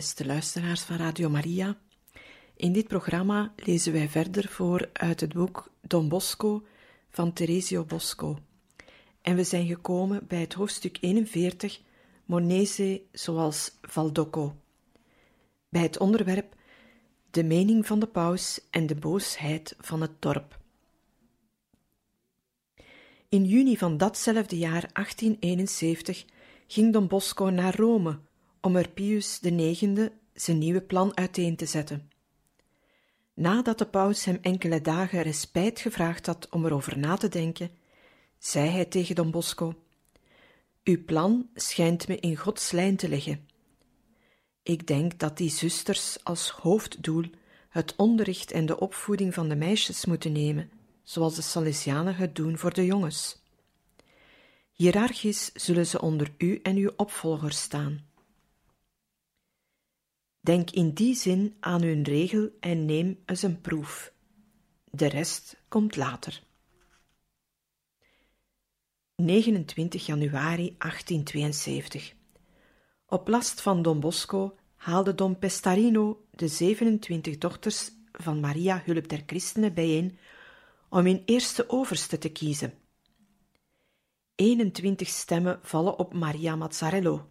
Beste 0.00 0.26
luisteraars 0.26 0.80
van 0.80 0.96
Radio 0.96 1.28
Maria, 1.28 1.76
in 2.56 2.72
dit 2.72 2.88
programma 2.88 3.52
lezen 3.56 3.92
wij 3.92 4.08
verder 4.08 4.48
voor 4.48 4.88
uit 4.92 5.20
het 5.20 5.32
boek 5.32 5.70
Don 5.80 6.08
Bosco 6.08 6.66
van 7.10 7.32
Teresio 7.32 7.84
Bosco. 7.84 8.38
En 9.22 9.36
we 9.36 9.44
zijn 9.44 9.66
gekomen 9.66 10.26
bij 10.26 10.40
het 10.40 10.52
hoofdstuk 10.52 10.98
41, 11.00 11.80
Monese 12.24 13.02
zoals 13.12 13.72
Valdocco. 13.82 14.54
Bij 15.68 15.82
het 15.82 15.98
onderwerp 15.98 16.54
De 17.30 17.44
mening 17.44 17.86
van 17.86 17.98
de 17.98 18.06
paus 18.06 18.60
en 18.70 18.86
de 18.86 18.96
boosheid 18.96 19.76
van 19.80 20.00
het 20.00 20.22
dorp. 20.22 20.58
In 23.28 23.44
juni 23.44 23.76
van 23.76 23.96
datzelfde 23.96 24.58
jaar 24.58 24.90
1871 24.92 26.24
ging 26.66 26.92
Don 26.92 27.06
Bosco 27.06 27.44
naar 27.44 27.76
Rome 27.76 28.18
om 28.60 28.76
er 28.76 28.88
Pius 28.88 29.40
IX 29.40 30.10
zijn 30.34 30.58
nieuwe 30.58 30.82
plan 30.82 31.16
uiteen 31.16 31.56
te 31.56 31.66
zetten. 31.66 32.10
Nadat 33.34 33.78
de 33.78 33.86
paus 33.86 34.24
hem 34.24 34.38
enkele 34.42 34.80
dagen 34.80 35.22
respijt 35.22 35.80
gevraagd 35.80 36.26
had 36.26 36.48
om 36.48 36.64
erover 36.64 36.98
na 36.98 37.16
te 37.16 37.28
denken, 37.28 37.70
zei 38.38 38.68
hij 38.68 38.84
tegen 38.84 39.14
Don 39.14 39.30
Bosco: 39.30 39.74
Uw 40.84 41.04
plan 41.04 41.48
schijnt 41.54 42.08
me 42.08 42.16
in 42.16 42.36
Gods 42.36 42.70
lijn 42.70 42.96
te 42.96 43.08
liggen. 43.08 43.48
Ik 44.62 44.86
denk 44.86 45.18
dat 45.18 45.36
die 45.36 45.50
zusters 45.50 46.24
als 46.24 46.50
hoofddoel 46.50 47.24
het 47.68 47.96
onderricht 47.96 48.50
en 48.52 48.66
de 48.66 48.80
opvoeding 48.80 49.34
van 49.34 49.48
de 49.48 49.56
meisjes 49.56 50.04
moeten 50.04 50.32
nemen, 50.32 50.70
zoals 51.02 51.34
de 51.34 51.42
Salesianen 51.42 52.14
het 52.14 52.34
doen 52.36 52.58
voor 52.58 52.74
de 52.74 52.84
jongens. 52.84 53.42
Hierarchisch 54.72 55.50
zullen 55.54 55.86
ze 55.86 56.00
onder 56.00 56.32
u 56.38 56.60
en 56.62 56.76
uw 56.76 56.90
opvolgers 56.96 57.60
staan. 57.60 58.09
Denk 60.40 60.70
in 60.70 60.94
die 60.94 61.14
zin 61.14 61.56
aan 61.60 61.82
hun 61.82 62.02
regel 62.02 62.50
en 62.60 62.84
neem 62.84 63.18
eens 63.26 63.42
een 63.42 63.60
proef. 63.60 64.12
De 64.90 65.06
rest 65.06 65.62
komt 65.68 65.96
later. 65.96 66.42
29 69.16 70.06
januari 70.06 70.74
1872. 70.78 72.14
Op 73.06 73.28
last 73.28 73.60
van 73.60 73.82
Don 73.82 74.00
Bosco 74.00 74.56
haalde 74.76 75.14
Don 75.14 75.38
Pestarino 75.38 76.24
de 76.30 76.48
27 76.48 77.38
dochters 77.38 77.90
van 78.12 78.40
Maria 78.40 78.82
Hulp 78.84 79.08
der 79.08 79.22
Christenen 79.26 79.74
bijeen 79.74 80.18
om 80.88 81.04
hun 81.04 81.22
eerste 81.24 81.68
overste 81.68 82.18
te 82.18 82.28
kiezen. 82.28 82.74
21 84.34 85.08
stemmen 85.08 85.58
vallen 85.62 85.98
op 85.98 86.14
Maria 86.14 86.56
Mazzarello. 86.56 87.28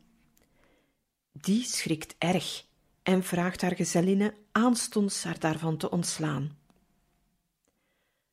Die 1.31 1.63
schrikt 1.63 2.15
erg 2.17 2.67
en 3.03 3.23
vraagt 3.23 3.61
haar 3.61 3.75
gezellinne 3.75 4.33
aanstonds 4.51 5.23
haar 5.23 5.39
daarvan 5.39 5.77
te 5.77 5.89
ontslaan. 5.89 6.57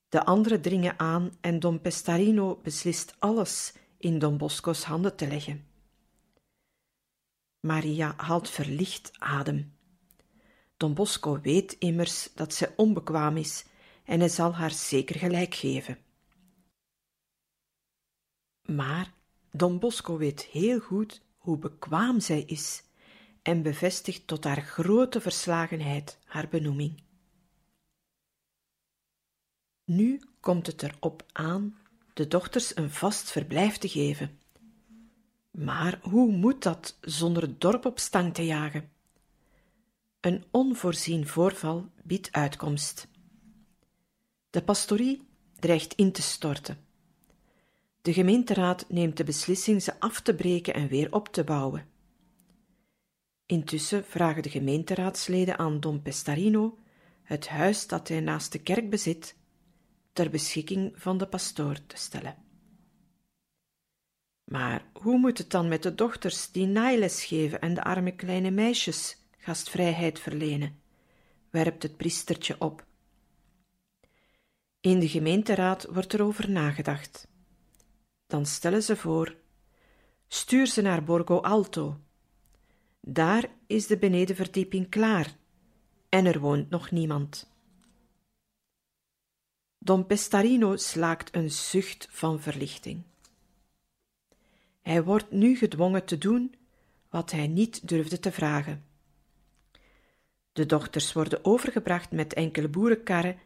De 0.09 0.25
anderen 0.25 0.61
dringen 0.61 0.99
aan 0.99 1.31
en 1.41 1.61
Don 1.61 1.81
Pestarino 1.81 2.61
beslist 2.63 3.15
alles 3.19 3.75
in 3.99 4.19
Don 4.19 4.37
Bosco's 4.37 4.83
handen 4.83 5.17
te 5.17 5.27
leggen. 5.27 5.67
Maria 7.61 8.15
haalt 8.17 8.51
verlicht 8.51 9.11
adem. 9.19 9.75
Don 10.77 10.95
Bosco 10.95 11.41
weet 11.41 11.73
immers 11.73 12.31
dat 12.35 12.55
zij 12.55 12.73
onbekwaam 12.77 13.37
is 13.37 13.65
en 14.05 14.19
hij 14.19 14.29
zal 14.29 14.55
haar 14.55 14.71
zeker 14.71 15.19
gelijk 15.19 15.55
geven. 15.55 15.99
Maar 18.63 19.13
Don 19.51 19.79
Bosco 19.79 20.17
weet 20.17 20.43
heel 20.43 20.81
goed 20.81 21.23
hoe 21.37 21.59
bekwaam 21.59 22.21
zij 22.21 22.41
is 22.41 22.83
en 23.47 23.63
bevestigt 23.63 24.27
tot 24.27 24.45
haar 24.45 24.63
grote 24.63 25.21
verslagenheid 25.21 26.19
haar 26.25 26.49
benoeming. 26.49 27.03
Nu 29.85 30.21
komt 30.41 30.67
het 30.67 30.83
erop 30.83 31.25
aan 31.33 31.79
de 32.13 32.29
dochters 32.29 32.77
een 32.77 32.91
vast 32.91 33.31
verblijf 33.31 33.79
te 33.79 33.89
geven. 33.89 34.39
Maar 35.51 35.99
hoe 36.03 36.33
moet 36.33 36.63
dat 36.63 36.99
zonder 37.01 37.43
het 37.43 37.61
dorp 37.61 37.85
op 37.85 37.99
stang 37.99 38.35
te 38.35 38.45
jagen? 38.47 38.91
Een 40.21 40.45
onvoorzien 40.51 41.27
voorval 41.27 41.91
biedt 42.03 42.33
uitkomst. 42.33 43.09
De 44.51 44.63
pastorie 44.63 45.23
dreigt 45.59 45.95
in 45.95 46.13
te 46.13 46.23
storten. 46.23 46.79
De 48.03 48.13
gemeenteraad 48.13 48.85
neemt 48.89 49.17
de 49.17 49.25
beslissing 49.25 49.83
ze 49.83 50.01
af 50.01 50.21
te 50.21 50.35
breken 50.35 50.75
en 50.75 50.89
weer 50.89 51.13
op 51.13 51.29
te 51.29 51.45
bouwen. 51.45 51.95
Intussen 53.47 54.05
vragen 54.05 54.43
de 54.43 54.51
gemeenteraadsleden 54.51 55.59
aan 55.59 55.81
Don 55.81 56.03
Pestarino 56.03 56.79
het 57.23 57.49
huis 57.49 57.87
dat 57.87 58.09
hij 58.09 58.21
naast 58.21 58.53
de 58.53 58.59
kerk 58.59 58.91
bezit 58.91 59.37
ter 60.13 60.31
beschikking 60.31 60.93
van 60.95 61.19
de 61.19 61.27
pastoor 61.27 61.87
te 61.87 61.97
stellen. 61.97 62.37
Maar 64.45 64.85
hoe 64.93 65.19
moet 65.19 65.39
het 65.39 65.51
dan 65.51 65.69
met 65.69 65.83
de 65.83 65.95
dochters 65.95 66.51
die 66.51 66.67
naailes 66.67 67.25
geven 67.25 67.61
en 67.61 67.75
de 67.75 67.83
arme 67.85 68.15
kleine 68.15 68.51
meisjes 68.51 69.17
gastvrijheid 69.39 70.21
verlenen? 70.21 70.81
werpt 71.51 71.83
het 71.83 71.97
priestertje 71.97 72.57
op. 72.59 72.87
In 74.81 75.01
de 75.01 75.09
gemeenteraad 75.09 75.87
wordt 75.91 76.13
er 76.13 76.23
over 76.23 76.51
nagedacht. 76.51 77.29
Dan 78.27 78.47
stellen 78.47 78.83
ze 78.83 78.97
voor: 78.97 79.37
stuur 80.29 80.67
ze 80.67 80.83
naar 80.83 81.05
Borgo 81.05 81.41
Alto, 81.41 82.01
daar 83.09 83.49
is 83.67 83.87
de 83.87 83.99
benedenverdieping 83.99 84.89
klaar 84.89 85.37
en 86.09 86.27
er 86.27 86.41
woont 86.41 86.71
nog 86.71 86.91
niemand. 86.91 87.51
Don 89.79 90.07
Pestarino 90.07 90.77
slaakt 90.77 91.35
een 91.35 91.51
zucht 91.51 92.09
van 92.11 92.41
verlichting. 92.41 93.03
Hij 94.83 95.05
wordt 95.05 95.31
nu 95.31 95.57
gedwongen 95.57 96.05
te 96.05 96.19
doen 96.19 96.55
wat 97.11 97.31
hij 97.31 97.47
niet 97.47 97.89
durfde 97.89 98.19
te 98.19 98.33
vragen. 98.33 98.85
De 100.53 100.67
dochters 100.67 101.13
worden 101.13 101.45
overgebracht 101.45 102.11
met 102.11 102.35
enkele 102.35 102.69
boerenkarren 102.69 103.39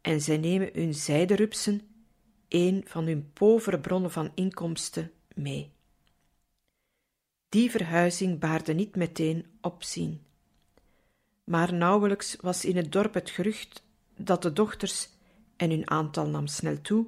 en 0.00 0.20
zij 0.20 0.36
nemen 0.36 0.70
hun 0.72 0.94
zijderupsen, 0.94 1.80
een 2.48 2.84
van 2.86 3.06
hun 3.06 3.32
povere 3.32 3.80
bronnen 3.80 4.10
van 4.10 4.32
inkomsten, 4.34 5.12
mee. 5.34 5.73
Die 7.54 7.70
verhuizing 7.70 8.38
baarde 8.38 8.72
niet 8.72 8.96
meteen 8.96 9.46
opzien. 9.60 10.22
Maar 11.44 11.74
nauwelijks 11.74 12.36
was 12.40 12.64
in 12.64 12.76
het 12.76 12.92
dorp 12.92 13.14
het 13.14 13.30
gerucht 13.30 13.82
dat 14.16 14.42
de 14.42 14.52
dochters, 14.52 15.08
en 15.56 15.70
hun 15.70 15.90
aantal 15.90 16.26
nam 16.26 16.46
snel 16.46 16.80
toe, 16.80 17.06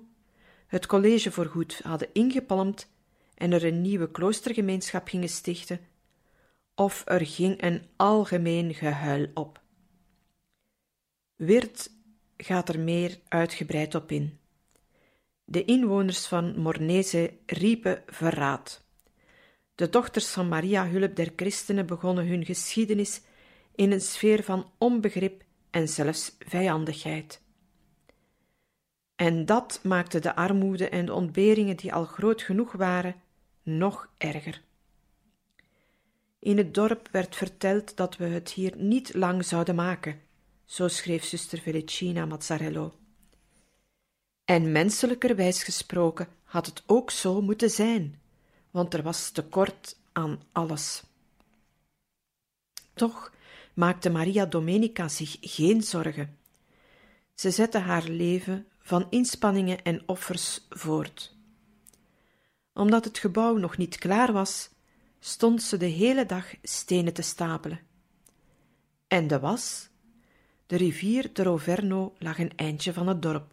het 0.67 0.87
college 0.87 1.33
voorgoed 1.33 1.81
hadden 1.83 2.09
ingepalmd 2.13 2.89
en 3.35 3.53
er 3.53 3.65
een 3.65 3.81
nieuwe 3.81 4.11
kloostergemeenschap 4.11 5.09
gingen 5.09 5.29
stichten, 5.29 5.81
of 6.75 7.03
er 7.07 7.27
ging 7.27 7.63
een 7.63 7.83
algemeen 7.97 8.75
gehuil 8.75 9.27
op. 9.35 9.61
Wirt 11.37 11.91
gaat 12.37 12.69
er 12.69 12.81
meer 12.81 13.19
uitgebreid 13.29 13.95
op 13.95 14.11
in. 14.13 14.39
De 15.45 15.65
inwoners 15.65 16.27
van 16.27 16.59
Mornese 16.59 17.33
riepen 17.47 18.03
verraad. 18.07 18.86
De 19.77 19.89
dochters 19.89 20.27
van 20.27 20.49
Maria 20.49 20.89
Hulp 20.89 21.17
der 21.17 21.33
Christenen 21.37 21.87
begonnen 21.87 22.27
hun 22.27 22.45
geschiedenis 22.45 23.21
in 23.75 23.93
een 23.93 24.01
sfeer 24.01 24.43
van 24.43 24.71
onbegrip 24.79 25.43
en 25.71 25.89
zelfs 25.89 26.37
vijandigheid. 26.39 27.41
En 29.17 29.47
dat 29.47 29.81
maakte 29.83 30.19
de 30.19 30.35
armoede 30.35 30.89
en 30.89 31.07
de 31.07 31.13
ontberingen 31.13 31.77
die 31.77 31.95
al 31.95 32.05
groot 32.05 32.43
genoeg 32.43 32.73
waren, 32.73 33.15
nog 33.63 34.09
erger. 34.19 34.63
In 36.39 36.57
het 36.57 36.75
dorp 36.75 37.09
werd 37.13 37.37
verteld 37.37 37.97
dat 37.97 38.17
we 38.17 38.25
het 38.25 38.51
hier 38.51 38.73
niet 38.77 39.15
lang 39.15 39.45
zouden 39.45 39.75
maken, 39.75 40.21
zo 40.65 40.89
schreef 40.89 41.25
zuster 41.25 41.59
Felicina 41.59 42.27
Mazzarello. 42.27 42.95
En 44.45 44.73
menselijkerwijs 44.73 45.63
gesproken 45.63 46.29
had 46.45 46.67
het 46.67 46.83
ook 46.87 47.11
zo 47.11 47.43
moeten 47.43 47.71
zijn, 47.71 48.21
want 48.77 48.95
er 48.95 49.03
was 49.03 49.31
tekort 49.31 49.97
aan 50.13 50.43
alles. 50.53 51.03
Toch 52.95 53.33
maakte 53.75 54.11
Maria 54.11 54.47
Domenica 54.47 55.09
zich 55.09 55.37
geen 55.41 55.83
zorgen. 55.83 56.39
Ze 57.35 57.51
zette 57.51 57.79
haar 57.79 58.03
leven 58.03 58.67
van 58.79 59.07
inspanningen 59.11 59.83
en 59.83 60.03
offers 60.07 60.67
voort. 60.69 61.35
Omdat 62.73 63.05
het 63.05 63.19
gebouw 63.19 63.57
nog 63.57 63.77
niet 63.77 63.99
klaar 63.99 64.33
was, 64.33 64.71
stond 65.21 65.63
ze 65.63 65.77
de 65.77 65.87
hele 65.87 66.27
dag 66.27 66.55
stenen 66.63 67.13
te 67.13 67.23
stapelen. 67.23 67.81
En 69.07 69.27
de 69.27 69.41
was? 69.41 69.89
De 70.67 70.77
rivier 70.77 71.33
de 71.33 71.43
Roverno 71.43 72.15
lag 72.19 72.39
een 72.39 72.57
eindje 72.57 72.93
van 72.93 73.07
het 73.07 73.23
dorp. 73.23 73.53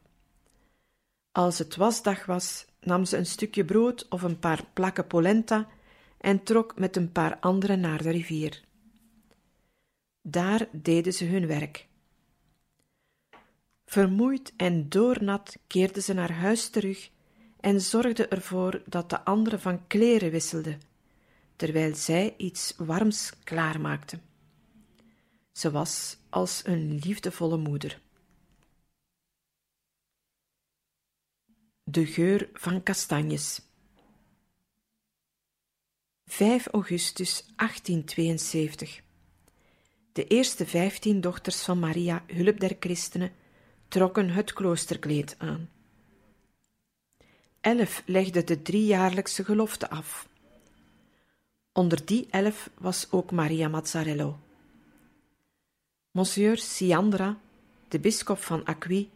Als 1.32 1.58
het 1.58 1.76
wasdag 1.76 2.26
was, 2.26 2.66
nam 2.86 3.06
ze 3.06 3.18
een 3.18 3.26
stukje 3.26 3.66
brood 3.66 4.08
of 4.10 4.22
een 4.22 4.40
paar 4.40 4.66
plakken 4.74 5.08
polenta 5.08 5.68
en 6.18 6.44
trok 6.44 6.80
met 6.80 6.96
een 6.96 7.12
paar 7.12 7.40
anderen 7.40 7.80
naar 7.80 8.04
de 8.04 8.10
rivier. 8.10 8.64
Daar 10.22 10.68
deden 10.72 11.14
ze 11.14 11.26
hun 11.26 11.48
werk. 11.48 11.88
Vermoeid 13.86 14.54
en 14.58 14.90
doornat 14.90 15.58
keerde 15.68 16.02
ze 16.02 16.14
naar 16.14 16.32
huis 16.32 16.70
terug 16.70 17.10
en 17.60 17.82
zorgde 17.82 18.28
ervoor 18.28 18.82
dat 18.86 19.10
de 19.10 19.26
anderen 19.26 19.60
van 19.60 19.88
kleren 19.88 20.32
wisselden, 20.32 20.82
terwijl 21.56 21.96
zij 21.96 22.34
iets 22.38 22.74
warms 22.78 23.34
klaarmaakte. 23.44 24.20
Ze 25.52 25.72
was 25.72 26.18
als 26.30 26.62
een 26.66 27.00
liefdevolle 27.04 27.58
moeder. 27.58 28.02
De 31.94 32.06
geur 32.06 32.50
van 32.54 32.84
kastanjes. 32.84 33.62
5 36.26 36.68
augustus 36.68 37.46
1872. 37.56 39.02
De 40.12 40.28
eerste 40.28 40.66
vijftien 40.66 41.22
dochters 41.22 41.62
van 41.62 41.80
Maria, 41.80 42.24
hulp 42.28 42.60
der 42.60 42.76
christenen, 42.80 43.32
trokken 43.88 44.30
het 44.30 44.54
kloosterkleed 44.54 45.36
aan. 45.38 45.70
Elf 47.62 48.04
legde 48.06 48.44
de 48.44 48.62
driejaarlijkse 48.62 49.44
gelofte 49.44 49.90
af. 49.90 50.28
Onder 51.72 52.06
die 52.06 52.28
elf 52.30 52.70
was 52.78 53.08
ook 53.12 53.32
Maria 53.32 53.68
Mazzarello. 53.68 54.40
Monsieur 56.12 56.58
Siandra, 56.58 57.40
de 57.88 58.00
bisschop 58.00 58.44
van 58.44 58.66
Acqui, 58.66 59.10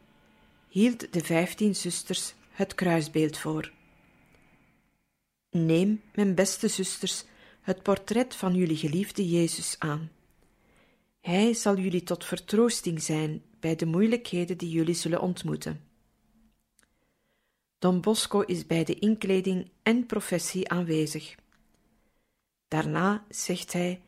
hield 0.67 1.13
de 1.13 1.23
vijftien 1.23 1.75
zusters 1.75 2.35
het 2.57 2.75
kruisbeeld 2.75 3.37
voor. 3.37 3.71
Neem, 5.49 6.01
mijn 6.13 6.35
beste 6.35 6.67
zusters, 6.67 7.23
het 7.61 7.83
portret 7.83 8.35
van 8.35 8.55
jullie 8.55 8.77
geliefde 8.77 9.29
Jezus 9.29 9.75
aan. 9.79 10.11
Hij 11.19 11.53
zal 11.53 11.77
jullie 11.77 12.03
tot 12.03 12.25
vertroosting 12.25 13.01
zijn 13.01 13.43
bij 13.59 13.75
de 13.75 13.85
moeilijkheden 13.85 14.57
die 14.57 14.69
jullie 14.69 14.93
zullen 14.93 15.21
ontmoeten. 15.21 15.83
Don 17.79 18.01
Bosco 18.01 18.41
is 18.41 18.65
bij 18.65 18.83
de 18.83 18.99
inkleding 18.99 19.69
en 19.83 20.05
professie 20.05 20.69
aanwezig. 20.69 21.35
Daarna 22.67 23.25
zegt 23.29 23.73
hij 23.73 24.01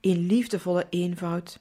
in 0.00 0.26
liefdevolle 0.26 0.86
eenvoud: 0.90 1.60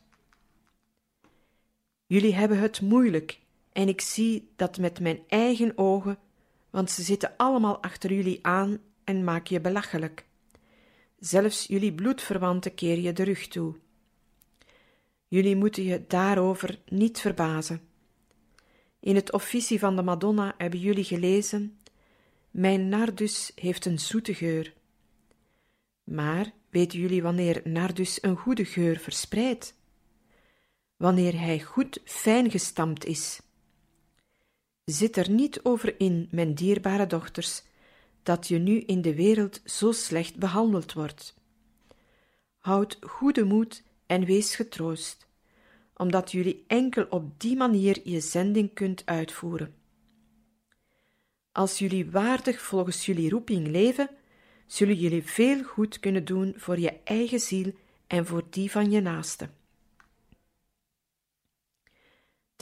Jullie 2.06 2.34
hebben 2.34 2.60
het 2.60 2.82
moeilijk 2.82 3.40
en 3.72 3.88
ik 3.88 4.02
zie 4.02 4.50
dat 4.56 4.78
met 4.78 5.00
mijn 5.00 5.20
eigen 5.28 5.78
ogen, 5.78 6.18
want 6.74 6.92
ze 6.92 7.02
zitten 7.02 7.34
allemaal 7.38 7.82
achter 7.82 8.14
jullie 8.14 8.40
aan 8.42 8.78
en 9.04 9.24
maken 9.24 9.56
je 9.56 9.62
belachelijk. 9.62 10.26
Zelfs 11.20 11.66
jullie 11.68 11.94
bloedverwanten 11.94 12.74
keer 12.74 13.00
je 13.00 13.14
de 13.14 13.24
rug 13.24 13.48
toe. 13.48 13.76
Jullie 15.28 15.56
moeten 15.56 15.84
je 15.84 16.04
daarover 16.08 16.80
niet 16.86 17.20
verbazen. 17.20 17.82
In 19.00 19.16
het 19.16 19.32
officie 19.32 19.80
van 19.80 19.96
de 19.96 20.02
Madonna 20.02 20.54
hebben 20.58 20.80
jullie 20.80 21.04
gelezen: 21.04 21.80
Mijn 22.52 22.90
nardus 22.90 23.52
heeft 23.56 23.86
een 23.86 24.00
zoete 24.00 24.34
geur. 24.34 24.74
Maar 26.04 26.54
weten 26.70 27.00
jullie 27.00 27.22
wanneer 27.22 27.62
nardus 27.64 28.24
een 28.24 28.38
goede 28.38 28.66
geur 28.66 28.98
verspreidt? 28.98 29.76
Wanneer 30.98 31.40
hij 31.40 31.62
goed 31.62 32.00
fijn 32.04 32.52
gestampt 32.52 33.06
is. 33.06 33.42
Zit 34.86 35.18
er 35.18 35.30
niet 35.30 35.60
over 35.64 36.00
in, 36.00 36.28
mijn 36.32 36.54
dierbare 36.54 37.08
dochters, 37.08 37.64
dat 38.24 38.48
je 38.48 38.58
nu 38.58 38.80
in 38.80 39.02
de 39.02 39.16
wereld 39.16 39.62
zo 39.66 39.92
slecht 39.92 40.36
behandeld 40.36 40.94
wordt. 40.94 41.36
Houd 42.58 42.98
goede 43.02 43.44
moed 43.44 43.84
en 44.06 44.26
wees 44.26 44.56
getroost, 44.56 45.28
omdat 45.96 46.32
jullie 46.32 46.64
enkel 46.68 47.06
op 47.10 47.40
die 47.40 47.56
manier 47.56 48.00
je 48.04 48.20
zending 48.20 48.74
kunt 48.74 49.06
uitvoeren. 49.06 49.76
Als 51.52 51.80
jullie 51.80 52.12
waardig 52.12 52.62
volgens 52.62 53.06
jullie 53.06 53.30
roeping 53.30 53.68
leven, 53.68 54.10
zullen 54.66 54.96
jullie 54.96 55.24
veel 55.24 55.64
goed 55.64 56.00
kunnen 56.00 56.26
doen 56.26 56.54
voor 56.58 56.80
je 56.80 57.00
eigen 57.04 57.40
ziel 57.40 57.74
en 58.08 58.26
voor 58.26 58.44
die 58.50 58.72
van 58.72 58.92
je 58.92 59.02
naaste. 59.02 59.50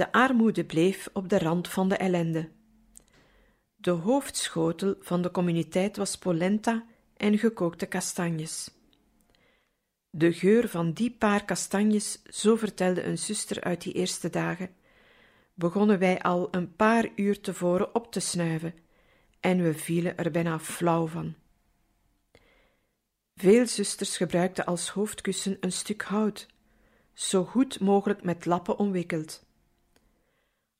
De 0.01 0.11
armoede 0.11 0.65
bleef 0.65 1.09
op 1.13 1.29
de 1.29 1.39
rand 1.39 1.67
van 1.67 1.89
de 1.89 1.95
ellende. 1.95 2.49
De 3.75 3.91
hoofdschotel 3.91 4.95
van 4.99 5.21
de 5.21 5.31
communiteit 5.31 5.97
was 5.97 6.17
polenta 6.17 6.85
en 7.17 7.37
gekookte 7.37 7.85
kastanjes. 7.85 8.71
De 10.09 10.33
geur 10.33 10.69
van 10.69 10.91
die 10.91 11.11
paar 11.11 11.45
kastanjes, 11.45 12.21
zo 12.23 12.55
vertelde 12.55 13.03
een 13.03 13.17
zuster 13.17 13.63
uit 13.63 13.81
die 13.81 13.93
eerste 13.93 14.29
dagen, 14.29 14.69
begonnen 15.53 15.99
wij 15.99 16.21
al 16.21 16.47
een 16.51 16.75
paar 16.75 17.09
uur 17.15 17.41
tevoren 17.41 17.95
op 17.95 18.11
te 18.11 18.19
snuiven, 18.19 18.73
en 19.39 19.63
we 19.63 19.73
vielen 19.73 20.17
er 20.17 20.31
bijna 20.31 20.59
flauw 20.59 21.07
van. 21.07 21.35
Veel 23.35 23.67
zusters 23.67 24.17
gebruikten 24.17 24.65
als 24.65 24.89
hoofdkussen 24.89 25.57
een 25.59 25.71
stuk 25.71 26.01
hout, 26.01 26.47
zo 27.13 27.45
goed 27.45 27.79
mogelijk 27.79 28.23
met 28.23 28.45
lappen 28.45 28.77
omwikkeld. 28.77 29.49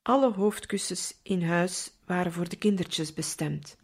Alle 0.02 0.34
hoofdkussens 0.34 1.20
in 1.24 1.44
huis 1.44 1.92
waren 2.06 2.32
voor 2.32 2.50
de 2.50 2.56
kindertjes 2.56 3.14
bestemd. 3.14 3.78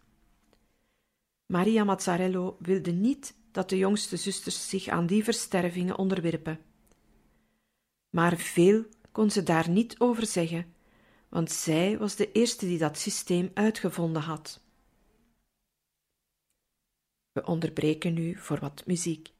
Maria 1.46 1.84
Mazzarello 1.84 2.56
wilde 2.60 2.90
niet 2.90 3.34
dat 3.50 3.68
de 3.68 3.78
jongste 3.78 4.16
zusters 4.16 4.68
zich 4.68 4.88
aan 4.88 5.06
die 5.06 5.24
verstervingen 5.24 5.98
onderwerpen. 5.98 6.60
Maar 8.10 8.36
veel 8.36 8.84
kon 9.12 9.30
ze 9.30 9.42
daar 9.42 9.68
niet 9.68 10.00
over 10.00 10.26
zeggen, 10.26 10.74
want 11.28 11.50
zij 11.50 11.98
was 11.98 12.16
de 12.16 12.32
eerste 12.32 12.66
die 12.66 12.78
dat 12.78 12.98
systeem 12.98 13.50
uitgevonden 13.54 14.22
had. 14.22 14.60
We 17.32 17.44
onderbreken 17.44 18.14
nu 18.14 18.36
voor 18.36 18.58
wat 18.60 18.86
muziek. 18.86 19.30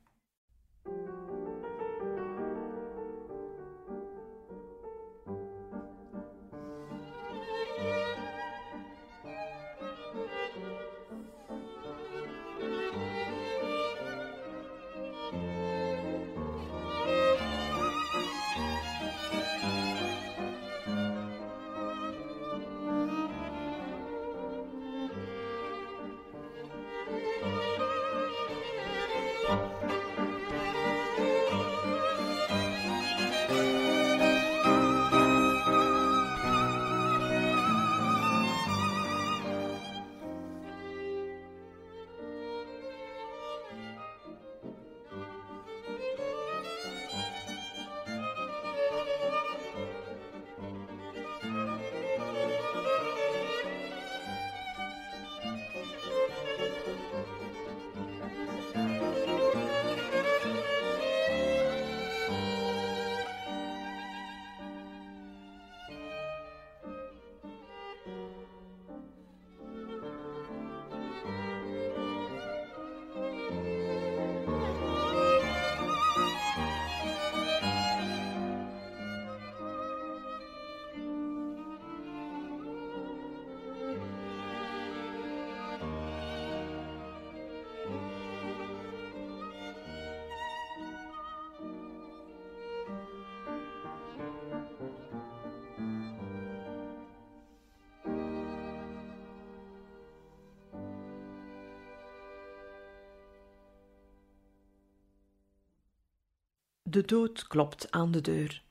De 106.90 107.04
dood 107.04 107.47
klopt 107.47 107.90
aan 107.90 108.11
de 108.11 108.21
deur. 108.21 108.62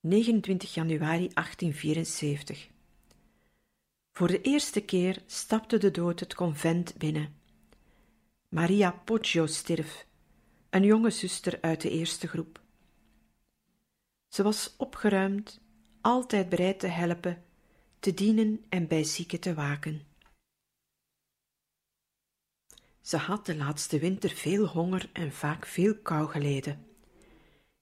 29 0.00 0.74
januari 0.74 1.28
1874. 1.28 2.68
Voor 4.12 4.28
de 4.28 4.40
eerste 4.40 4.80
keer 4.80 5.22
stapte 5.26 5.78
de 5.78 5.90
dood 5.90 6.20
het 6.20 6.34
convent 6.34 6.96
binnen. 6.96 7.34
Maria 8.48 8.90
Poggio 8.90 9.46
stierf, 9.46 10.06
een 10.70 10.84
jonge 10.84 11.10
zuster 11.10 11.58
uit 11.60 11.80
de 11.80 11.90
eerste 11.90 12.28
groep. 12.28 12.60
Ze 14.28 14.42
was 14.42 14.74
opgeruimd, 14.76 15.60
altijd 16.00 16.48
bereid 16.48 16.80
te 16.80 16.86
helpen, 16.86 17.44
te 17.98 18.14
dienen 18.14 18.64
en 18.68 18.86
bij 18.86 19.04
zieken 19.04 19.40
te 19.40 19.54
waken. 19.54 20.07
Ze 23.08 23.16
had 23.16 23.46
de 23.46 23.56
laatste 23.56 23.98
winter 23.98 24.30
veel 24.30 24.66
honger 24.66 25.10
en 25.12 25.32
vaak 25.32 25.66
veel 25.66 25.94
kou 25.94 26.28
geleden. 26.28 26.86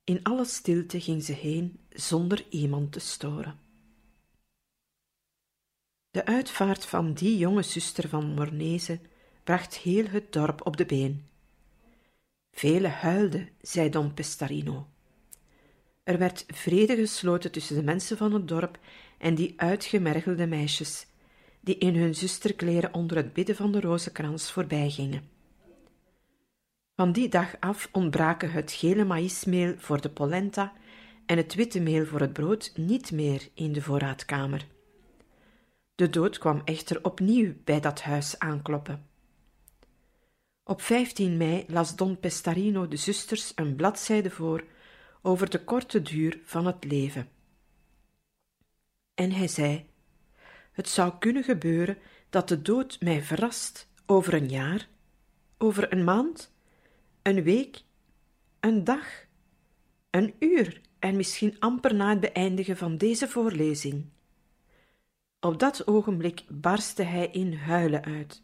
In 0.04 0.22
alle 0.22 0.44
stilte 0.44 1.00
ging 1.00 1.24
ze 1.24 1.32
heen 1.32 1.78
zonder 1.88 2.46
iemand 2.50 2.92
te 2.92 3.00
storen. 3.00 3.58
De 6.10 6.24
uitvaart 6.24 6.84
van 6.84 7.12
die 7.12 7.38
jonge 7.38 7.62
zuster 7.62 8.08
van 8.08 8.34
Mornese 8.34 8.98
bracht 9.44 9.76
heel 9.76 10.06
het 10.06 10.32
dorp 10.32 10.66
op 10.66 10.76
de 10.76 10.86
been. 10.86 11.26
Vele 12.50 12.88
huilden, 12.88 13.48
zei 13.60 13.90
Don 13.90 14.14
Pestarino. 14.14 14.86
Er 16.02 16.18
werd 16.18 16.44
vrede 16.48 16.96
gesloten 16.96 17.52
tussen 17.52 17.76
de 17.76 17.82
mensen 17.82 18.16
van 18.16 18.32
het 18.32 18.48
dorp 18.48 18.78
en 19.18 19.34
die 19.34 19.54
uitgemergelde 19.56 20.46
meisjes, 20.46 21.06
die 21.66 21.78
in 21.78 21.96
hun 21.96 22.14
zusterkleren 22.14 22.94
onder 22.94 23.16
het 23.16 23.32
bidden 23.32 23.56
van 23.56 23.72
de 23.72 23.80
rozenkrans 23.80 24.50
voorbijgingen. 24.52 25.28
Van 26.94 27.12
die 27.12 27.28
dag 27.28 27.54
af 27.60 27.88
ontbraken 27.92 28.50
het 28.50 28.72
gele 28.72 29.04
maïsmeel 29.04 29.74
voor 29.78 30.00
de 30.00 30.10
polenta 30.10 30.72
en 31.26 31.36
het 31.36 31.54
witte 31.54 31.80
meel 31.80 32.04
voor 32.06 32.20
het 32.20 32.32
brood 32.32 32.72
niet 32.76 33.12
meer 33.12 33.48
in 33.54 33.72
de 33.72 33.82
voorraadkamer. 33.82 34.66
De 35.94 36.10
dood 36.10 36.38
kwam 36.38 36.62
echter 36.64 37.04
opnieuw 37.04 37.54
bij 37.64 37.80
dat 37.80 38.02
huis 38.02 38.38
aankloppen. 38.38 39.06
Op 40.64 40.82
15 40.82 41.36
mei 41.36 41.64
las 41.68 41.96
Don 41.96 42.20
Pestarino 42.20 42.88
de 42.88 42.96
zusters 42.96 43.52
een 43.54 43.76
bladzijde 43.76 44.30
voor 44.30 44.64
over 45.22 45.50
de 45.50 45.64
korte 45.64 46.02
duur 46.02 46.40
van 46.44 46.66
het 46.66 46.84
leven. 46.84 47.28
En 49.14 49.32
hij 49.32 49.48
zei: 49.48 49.86
Het 50.76 50.88
zou 50.88 51.12
kunnen 51.18 51.44
gebeuren 51.44 51.98
dat 52.30 52.48
de 52.48 52.62
dood 52.62 53.00
mij 53.00 53.22
verrast 53.22 53.88
over 54.06 54.34
een 54.34 54.48
jaar, 54.48 54.88
over 55.58 55.92
een 55.92 56.04
maand, 56.04 56.52
een 57.22 57.42
week, 57.42 57.82
een 58.60 58.84
dag, 58.84 59.06
een 60.10 60.34
uur 60.38 60.80
en 60.98 61.16
misschien 61.16 61.56
amper 61.58 61.94
na 61.94 62.08
het 62.08 62.20
beëindigen 62.20 62.76
van 62.76 62.96
deze 62.96 63.28
voorlezing. 63.28 64.04
Op 65.40 65.58
dat 65.58 65.86
ogenblik 65.86 66.44
barstte 66.48 67.02
hij 67.02 67.26
in 67.26 67.54
huilen 67.54 68.04
uit. 68.04 68.42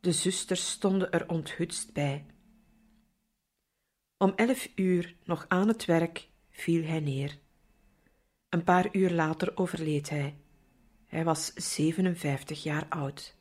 De 0.00 0.12
zusters 0.12 0.70
stonden 0.70 1.10
er 1.10 1.28
onthutst 1.28 1.92
bij. 1.92 2.26
Om 4.16 4.32
elf 4.36 4.68
uur, 4.74 5.14
nog 5.24 5.44
aan 5.48 5.68
het 5.68 5.84
werk, 5.84 6.28
viel 6.50 6.84
hij 6.84 7.00
neer. 7.00 7.38
Een 8.48 8.64
paar 8.64 8.88
uur 8.92 9.10
later 9.10 9.56
overleed 9.56 10.10
hij. 10.10 10.36
Hij 11.12 11.24
was 11.24 11.52
57 11.54 12.62
jaar 12.62 12.86
oud. 12.88 13.34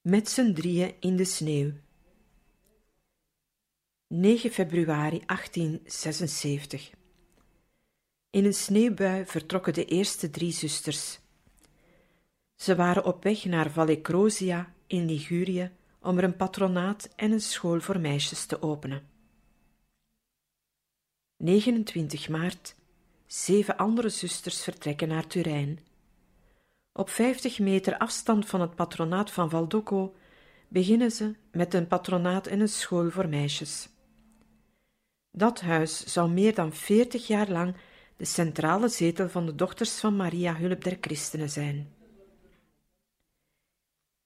Met 0.00 0.28
z'n 0.28 0.52
drieën 0.52 0.94
in 1.00 1.16
de 1.16 1.24
sneeuw. 1.24 1.72
9 4.06 4.50
februari 4.50 5.22
1876. 5.26 6.90
In 8.30 8.44
een 8.44 8.54
sneeuwbui 8.54 9.26
vertrokken 9.26 9.74
de 9.74 9.84
eerste 9.84 10.30
drie 10.30 10.52
zusters. 10.52 11.18
Ze 12.54 12.74
waren 12.74 13.04
op 13.04 13.22
weg 13.22 13.44
naar 13.44 13.70
Vallecrosia 13.70 14.74
in 14.86 15.04
Ligurië 15.06 15.72
om 16.00 16.18
er 16.18 16.24
een 16.24 16.36
patronaat 16.36 17.08
en 17.16 17.32
een 17.32 17.40
school 17.40 17.80
voor 17.80 18.00
meisjes 18.00 18.46
te 18.46 18.62
openen. 18.62 19.08
29 21.36 22.28
maart. 22.28 22.74
Zeven 23.36 23.76
andere 23.76 24.08
zusters 24.08 24.62
vertrekken 24.62 25.08
naar 25.08 25.26
Turijn. 25.26 25.78
Op 26.92 27.10
50 27.10 27.58
meter 27.58 27.98
afstand 27.98 28.46
van 28.46 28.60
het 28.60 28.74
patronaat 28.74 29.30
van 29.30 29.50
Valdocco 29.50 30.14
beginnen 30.68 31.10
ze 31.10 31.34
met 31.50 31.74
een 31.74 31.86
patronaat 31.86 32.46
en 32.46 32.60
een 32.60 32.68
school 32.68 33.10
voor 33.10 33.28
meisjes. 33.28 33.88
Dat 35.30 35.60
huis 35.60 36.04
zou 36.04 36.30
meer 36.30 36.54
dan 36.54 36.72
40 36.72 37.26
jaar 37.26 37.48
lang 37.48 37.76
de 38.16 38.24
centrale 38.24 38.88
zetel 38.88 39.28
van 39.28 39.46
de 39.46 39.54
dochters 39.54 39.98
van 39.98 40.16
Maria 40.16 40.56
Hulp 40.56 40.84
der 40.84 40.98
Christenen 41.00 41.50
zijn. 41.50 41.92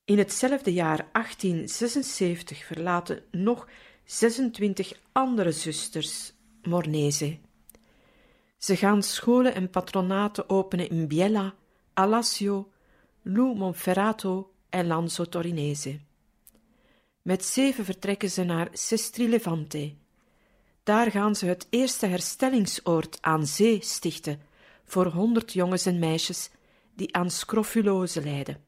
In 0.04 0.18
hetzelfde 0.18 0.72
jaar 0.72 1.08
1876 1.12 2.64
verlaten 2.64 3.22
nog 3.30 3.68
26 4.04 5.00
andere 5.12 5.52
zusters 5.52 6.32
Mornese. 6.62 7.38
Ze 8.60 8.76
gaan 8.76 9.02
scholen 9.02 9.54
en 9.54 9.70
patronaten 9.70 10.48
openen 10.48 10.88
in 10.90 11.06
Biella, 11.06 11.54
Alassio, 11.94 12.70
Lu 13.22 13.54
Monferrato 13.54 14.52
en 14.68 14.86
Lanzo 14.86 15.24
Torinese. 15.24 16.00
Met 17.22 17.44
zeven 17.44 17.84
vertrekken 17.84 18.30
ze 18.30 18.44
naar 18.44 18.68
Sestri 18.72 19.28
Levante. 19.28 19.94
Daar 20.82 21.10
gaan 21.10 21.34
ze 21.36 21.46
het 21.46 21.66
eerste 21.70 22.06
herstellingsoord 22.06 23.18
aan 23.20 23.46
zee 23.46 23.82
stichten 23.82 24.40
voor 24.84 25.06
honderd 25.06 25.52
jongens 25.52 25.86
en 25.86 25.98
meisjes 25.98 26.50
die 26.94 27.14
aan 27.14 27.30
scrofulose 27.30 28.22
lijden. 28.22 28.64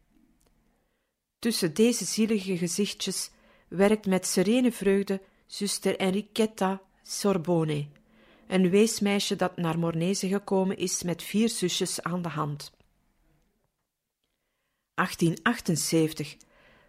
Tussen 1.38 1.74
deze 1.74 2.04
zielige 2.04 2.56
gezichtjes 2.56 3.30
werkt 3.68 4.06
met 4.06 4.26
serene 4.26 4.72
vreugde 4.72 5.20
zuster 5.46 5.96
Enriqueta 5.96 6.82
Sorbone, 7.02 7.86
een 8.52 8.70
weesmeisje 8.70 9.36
dat 9.36 9.56
naar 9.56 9.78
Mornese 9.78 10.28
gekomen 10.28 10.76
is 10.76 11.02
met 11.02 11.22
vier 11.22 11.48
zusjes 11.48 12.02
aan 12.02 12.22
de 12.22 12.28
hand. 12.28 12.72
1878. 14.94 16.36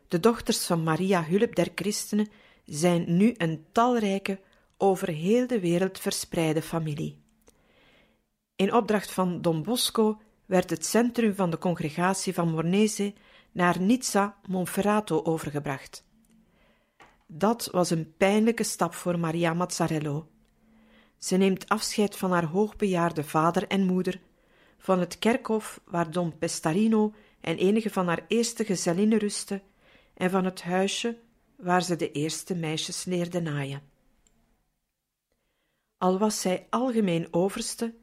De 0.07 0.19
dochters 0.19 0.65
van 0.65 0.83
Maria 0.83 1.23
Hulp 1.23 1.55
der 1.55 1.71
Christenen 1.75 2.27
zijn 2.65 3.17
nu 3.17 3.33
een 3.37 3.65
talrijke, 3.71 4.39
over 4.77 5.07
heel 5.07 5.47
de 5.47 5.59
wereld 5.59 5.99
verspreide 5.99 6.61
familie. 6.61 7.21
In 8.55 8.73
opdracht 8.73 9.11
van 9.11 9.41
Don 9.41 9.63
Bosco 9.63 10.21
werd 10.45 10.69
het 10.69 10.85
centrum 10.85 11.35
van 11.35 11.49
de 11.49 11.57
congregatie 11.57 12.33
van 12.33 12.51
Mornese 12.51 13.13
naar 13.51 13.81
Nizza 13.81 14.37
Monferrato 14.47 15.23
overgebracht. 15.23 16.05
Dat 17.27 17.69
was 17.71 17.89
een 17.89 18.13
pijnlijke 18.17 18.63
stap 18.63 18.93
voor 18.93 19.19
Maria 19.19 19.53
Mazzarello. 19.53 20.27
Ze 21.23 21.37
neemt 21.37 21.69
afscheid 21.69 22.17
van 22.17 22.31
haar 22.31 22.45
hoogbejaarde 22.45 23.23
vader 23.23 23.67
en 23.67 23.85
moeder, 23.85 24.19
van 24.77 24.99
het 24.99 25.19
kerkhof 25.19 25.81
waar 25.85 26.11
Don 26.11 26.37
Pestarino 26.37 27.13
en 27.41 27.57
enige 27.57 27.89
van 27.89 28.07
haar 28.07 28.25
eerste 28.27 28.65
gezellinnen 28.65 29.17
rusten, 29.17 29.61
en 30.13 30.29
van 30.29 30.45
het 30.45 30.61
huisje 30.61 31.17
waar 31.55 31.83
ze 31.83 31.95
de 31.95 32.11
eerste 32.11 32.55
meisjes 32.55 33.03
leerde 33.03 33.41
naaien. 33.41 33.81
Al 35.97 36.17
was 36.17 36.41
zij 36.41 36.67
algemeen 36.69 37.27
overste, 37.31 37.93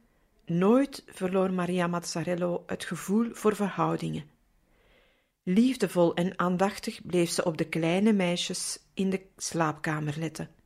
nooit 0.44 1.04
verloor 1.06 1.52
Maria 1.52 1.86
Mazzarello 1.86 2.62
het 2.66 2.84
gevoel 2.84 3.28
voor 3.32 3.56
verhoudingen. 3.56 4.30
Liefdevol 5.42 6.14
en 6.14 6.38
aandachtig 6.38 7.06
bleef 7.06 7.30
ze 7.30 7.44
op 7.44 7.56
de 7.56 7.68
kleine 7.68 8.12
meisjes 8.12 8.78
in 8.94 9.10
de 9.10 9.26
slaapkamer 9.36 10.18
letten. 10.18 10.59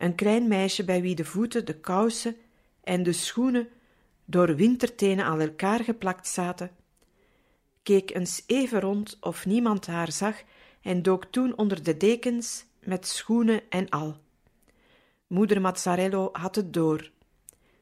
Een 0.00 0.14
klein 0.14 0.48
meisje 0.48 0.84
bij 0.84 1.02
wie 1.02 1.14
de 1.14 1.24
voeten, 1.24 1.66
de 1.66 1.80
kousen 1.80 2.36
en 2.80 3.02
de 3.02 3.12
schoenen 3.12 3.68
door 4.24 4.54
wintertenen 4.54 5.24
aan 5.24 5.40
elkaar 5.40 5.84
geplakt 5.84 6.28
zaten, 6.28 6.70
keek 7.82 8.14
eens 8.14 8.42
even 8.46 8.80
rond 8.80 9.16
of 9.20 9.46
niemand 9.46 9.86
haar 9.86 10.12
zag 10.12 10.42
en 10.82 11.02
dook 11.02 11.24
toen 11.24 11.56
onder 11.56 11.82
de 11.82 11.96
dekens 11.96 12.64
met 12.80 13.06
schoenen 13.06 13.62
en 13.68 13.88
al. 13.88 14.16
Moeder 15.26 15.60
Mazzarello 15.60 16.28
had 16.32 16.54
het 16.54 16.72
door. 16.72 17.10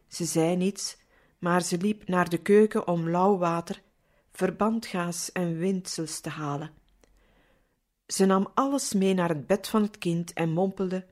Ze 0.08 0.24
zei 0.24 0.56
niets, 0.56 0.96
maar 1.38 1.62
ze 1.62 1.78
liep 1.78 2.08
naar 2.08 2.28
de 2.28 2.38
keuken 2.38 2.88
om 2.88 3.10
lauw 3.10 3.38
water 3.38 3.82
verbandgaas 4.32 5.32
en 5.32 5.58
windsels 5.58 6.20
te 6.20 6.28
halen. 6.28 6.70
Ze 8.06 8.24
nam 8.24 8.48
alles 8.54 8.92
mee 8.92 9.14
naar 9.14 9.28
het 9.28 9.46
bed 9.46 9.68
van 9.68 9.82
het 9.82 9.98
kind 9.98 10.32
en 10.32 10.50
mompelde: 10.50 11.06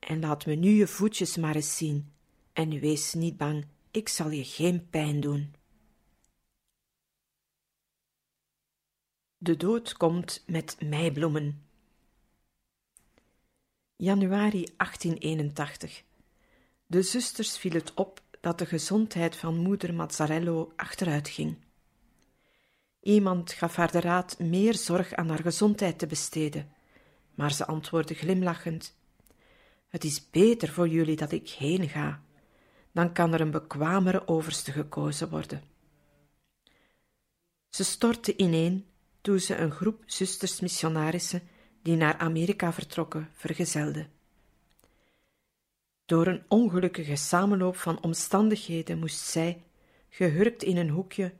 En 0.00 0.20
laat 0.20 0.46
me 0.46 0.54
nu 0.54 0.70
je 0.70 0.86
voetjes 0.86 1.36
maar 1.36 1.54
eens 1.54 1.76
zien. 1.76 2.12
En 2.52 2.80
wees 2.80 3.14
niet 3.14 3.36
bang, 3.36 3.66
ik 3.90 4.08
zal 4.08 4.30
je 4.30 4.44
geen 4.44 4.88
pijn 4.90 5.20
doen. 5.20 5.54
De 9.36 9.56
dood 9.56 9.96
komt 9.96 10.42
met 10.46 10.76
meibloemen. 10.80 11.64
Januari 13.96 14.64
1881. 14.76 16.02
De 16.86 17.02
zusters 17.02 17.58
viel 17.58 17.72
het 17.72 17.94
op 17.94 18.22
dat 18.40 18.58
de 18.58 18.66
gezondheid 18.66 19.36
van 19.36 19.56
moeder 19.56 19.94
Mazzarello 19.94 20.72
achteruit 20.76 21.28
ging. 21.28 21.56
Iemand 23.00 23.52
gaf 23.52 23.76
haar 23.76 23.92
de 23.92 24.00
raad 24.00 24.38
meer 24.38 24.74
zorg 24.74 25.12
aan 25.12 25.28
haar 25.28 25.42
gezondheid 25.42 25.98
te 25.98 26.06
besteden, 26.06 26.72
maar 27.34 27.52
ze 27.52 27.66
antwoordde 27.66 28.14
glimlachend: 28.14 28.96
Het 29.90 30.04
is 30.04 30.30
beter 30.30 30.68
voor 30.68 30.88
jullie 30.88 31.16
dat 31.16 31.32
ik 31.32 31.48
heen 31.48 31.88
ga, 31.88 32.22
dan 32.92 33.12
kan 33.12 33.32
er 33.32 33.40
een 33.40 33.50
bekwamere 33.50 34.28
overste 34.28 34.72
gekozen 34.72 35.30
worden. 35.30 35.62
Ze 37.68 37.84
stortte 37.84 38.36
ineen 38.36 38.86
toen 39.20 39.40
ze 39.40 39.56
een 39.56 39.70
groep 39.70 40.02
zusters 40.06 40.60
missionarissen 40.60 41.42
die 41.82 41.96
naar 41.96 42.16
Amerika 42.18 42.72
vertrokken 42.72 43.28
vergezelde. 43.32 44.06
Door 46.04 46.26
een 46.26 46.42
ongelukkige 46.48 47.16
samenloop 47.16 47.76
van 47.76 48.02
omstandigheden 48.02 48.98
moest 48.98 49.20
zij, 49.20 49.62
gehurkt 50.08 50.62
in 50.62 50.76
een 50.76 50.88
hoekje, 50.88 51.32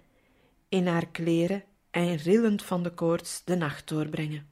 in 0.69 0.87
haar 0.87 1.07
kleren 1.07 1.65
en 1.91 2.17
rillend 2.17 2.63
van 2.63 2.83
de 2.83 2.91
koorts 2.91 3.45
de 3.45 3.57
nacht 3.57 3.89
doorbrengen. 3.89 4.51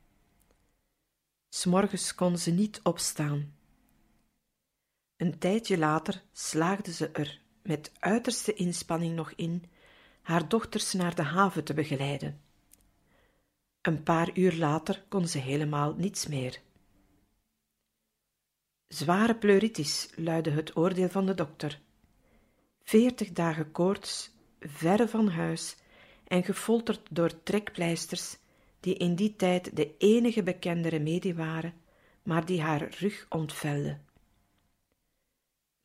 S'morgens 1.49 2.15
kon 2.15 2.39
ze 2.39 2.51
niet 2.51 2.81
opstaan. 2.83 3.58
Een 5.19 5.39
tijdje 5.39 5.79
later 5.79 6.23
slaagde 6.33 6.93
ze 6.93 7.09
er 7.09 7.41
met 7.63 7.93
uiterste 7.99 8.55
inspanning 8.55 9.15
nog 9.15 9.33
in 9.33 9.65
haar 10.23 10.49
dochters 10.49 10.93
naar 10.93 11.15
de 11.15 11.23
haven 11.23 11.65
te 11.65 11.75
begeleiden. 11.75 12.41
Een 13.81 14.03
paar 14.03 14.31
uur 14.35 14.55
later 14.55 15.05
kon 15.09 15.29
ze 15.29 15.39
helemaal 15.39 15.95
niets 15.95 16.27
meer. 16.27 16.61
Zware 18.89 19.37
pleuritis 19.37 20.11
luidde 20.17 20.51
het 20.51 20.77
oordeel 20.77 21.09
van 21.09 21.27
de 21.27 21.35
dokter. 21.35 21.81
Veertig 22.83 23.33
dagen 23.33 23.73
koorts, 23.73 24.31
verre 24.61 25.09
van 25.09 25.29
huis 25.29 25.77
en 26.25 26.45
gefolterd 26.45 27.07
door 27.11 27.43
trekpleisters, 27.43 28.37
die 28.81 28.95
in 28.95 29.15
die 29.15 29.37
tijd 29.37 29.77
de 29.77 29.95
enige 29.99 30.43
bekende 30.43 30.89
remedie 30.89 31.35
waren, 31.35 31.75
maar 32.23 32.47
die 32.47 32.63
haar 32.63 32.89
rug 32.99 33.27
ontvelden. 33.29 34.08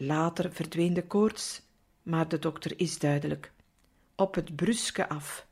Later 0.06 0.54
verdween 0.54 0.94
de 0.94 1.08
koorts, 1.08 1.62
maar 2.02 2.28
de 2.28 2.40
dokter 2.40 2.80
is 2.80 3.00
duidelijk. 3.00 3.52
Op 4.16 4.36
het 4.36 4.56
bruske 4.56 5.10
af, 5.10 5.48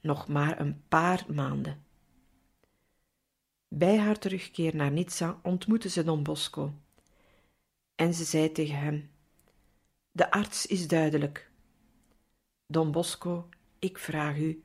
nog 0.00 0.28
maar 0.28 0.60
een 0.60 0.82
paar 0.88 1.24
maanden. 1.28 1.84
Bij 3.68 3.98
haar 3.98 4.18
terugkeer 4.18 4.76
naar 4.76 4.90
Nizza 4.90 5.38
ontmoette 5.42 5.88
ze 5.88 6.04
Don 6.04 6.22
Bosco. 6.22 6.74
En 7.94 8.14
ze 8.14 8.24
zei 8.24 8.52
tegen 8.52 8.78
hem: 8.78 9.10
De 10.10 10.30
arts 10.30 10.66
is 10.66 10.88
duidelijk. 10.88 11.50
Don 12.66 12.92
Bosco, 12.92 13.48
ik 13.78 13.98
vraag 13.98 14.36
u, 14.36 14.62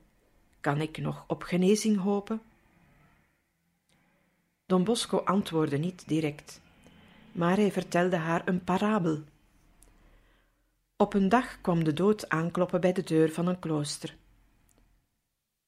kan 0.59 0.81
ik 0.81 0.97
nog 0.97 1.23
op 1.27 1.43
genezing 1.43 1.97
hopen? 1.97 2.41
Don 4.65 4.83
Bosco 4.83 5.17
antwoordde 5.17 5.77
niet 5.77 6.07
direct, 6.07 6.61
maar 7.33 7.55
hij 7.55 7.71
vertelde 7.71 8.15
haar 8.15 8.47
een 8.47 8.63
parabel. 8.63 9.23
Op 10.97 11.13
een 11.13 11.29
dag 11.29 11.61
kwam 11.61 11.83
de 11.83 11.93
dood 11.93 12.29
aankloppen 12.29 12.81
bij 12.81 12.93
de 12.93 13.03
deur 13.03 13.31
van 13.31 13.47
een 13.47 13.59
klooster. 13.59 14.15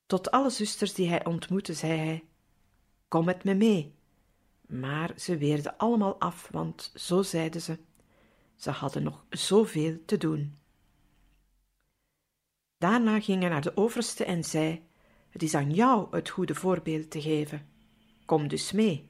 Tot 0.06 0.32
alle 0.32 0.50
zusters 0.50 0.94
die 0.94 1.10
hij 1.10 1.26
ontmoette, 1.26 1.74
zei 1.74 1.98
hij: 1.98 2.24
Kom 3.08 3.26
met 3.26 3.44
me 3.44 3.54
mee. 3.54 3.94
Maar 4.68 5.14
ze 5.18 5.38
weerden 5.38 5.78
allemaal 5.78 6.20
af, 6.20 6.48
want 6.52 6.92
zo 6.96 7.22
zeiden 7.22 7.62
ze: 7.62 7.78
ze 8.56 8.72
hadden 8.72 9.04
nog 9.04 9.26
zoveel 9.30 9.98
te 10.06 10.18
doen. 10.18 10.58
Daarna 12.78 13.20
ging 13.20 13.42
hij 13.42 13.50
naar 13.50 13.62
de 13.62 13.78
overste 13.78 14.26
en 14.26 14.44
zei: 14.44 14.84
Het 15.30 15.44
is 15.44 15.56
aan 15.56 15.72
jou 15.72 16.16
het 16.16 16.30
goede 16.30 16.56
voorbeeld 16.56 17.12
te 17.12 17.22
geven. 17.22 17.70
Kom 18.26 18.48
dus 18.48 18.72
mee. 18.72 19.10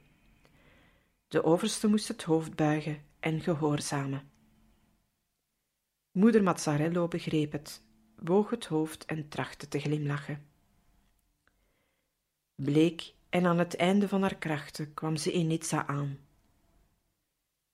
De 1.36 1.44
overste 1.44 1.88
moest 1.88 2.08
het 2.08 2.24
hoofd 2.24 2.56
buigen 2.56 3.02
en 3.20 3.42
gehoorzamen. 3.42 4.30
Moeder 6.12 6.44
Mazzarello 6.44 7.08
begreep 7.08 7.52
het, 7.52 7.82
boog 8.20 8.50
het 8.50 8.66
hoofd 8.66 9.06
en 9.06 9.28
trachtte 9.28 9.68
te 9.68 9.80
glimlachen. 9.80 10.46
Bleek 12.56 13.14
en 13.30 13.46
aan 13.46 13.58
het 13.58 13.76
einde 13.76 14.08
van 14.08 14.22
haar 14.22 14.36
krachten 14.36 14.94
kwam 14.94 15.18
ze 15.18 15.34
in 15.34 15.48
Nizza 15.48 15.88
aan. 15.88 16.20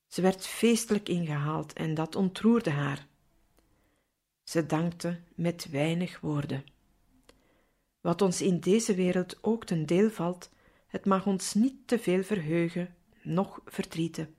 Ze 0.08 0.22
werd 0.22 0.48
feestelijk 0.48 1.10
ingehaald 1.10 1.74
en 1.74 1.94
dat 1.94 2.16
ontroerde 2.16 2.72
haar. 2.72 3.08
Ze 4.44 4.66
dankte 4.66 5.20
met 5.36 5.70
weinig 5.70 6.20
woorden. 6.20 6.66
Wat 8.00 8.22
ons 8.22 8.42
in 8.42 8.60
deze 8.60 8.96
wereld 8.96 9.44
ook 9.44 9.66
ten 9.66 9.86
deel 9.86 10.10
valt, 10.10 10.50
het 10.88 11.06
mag 11.06 11.26
ons 11.26 11.54
niet 11.54 11.88
te 11.88 12.00
veel 12.00 12.24
verheugen, 12.24 12.96
noch 13.24 13.60
verdrieten. 13.66 14.36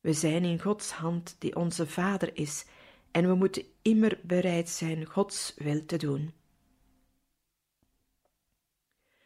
We 0.00 0.12
zijn 0.12 0.44
in 0.44 0.60
Gods 0.60 0.90
hand, 0.90 1.36
die 1.38 1.56
onze 1.56 1.86
Vader 1.86 2.36
is, 2.36 2.64
en 3.10 3.28
we 3.28 3.34
moeten 3.34 3.64
immer 3.82 4.18
bereid 4.22 4.68
zijn 4.68 5.06
Gods 5.06 5.54
wil 5.56 5.86
te 5.86 5.96
doen. 5.96 6.32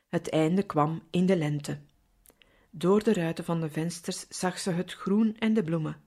Het 0.09 0.31
einde 0.31 0.63
kwam 0.63 1.03
in 1.11 1.27
de 1.27 1.37
lente. 1.37 1.81
Door 2.71 3.03
de 3.03 3.13
ruiten 3.13 3.45
van 3.45 3.61
de 3.61 3.71
vensters 3.71 4.29
zag 4.29 4.59
ze 4.59 4.71
het 4.71 4.93
groen 4.93 5.37
en 5.39 5.55
de 5.55 5.65
bloemen. 5.65 6.03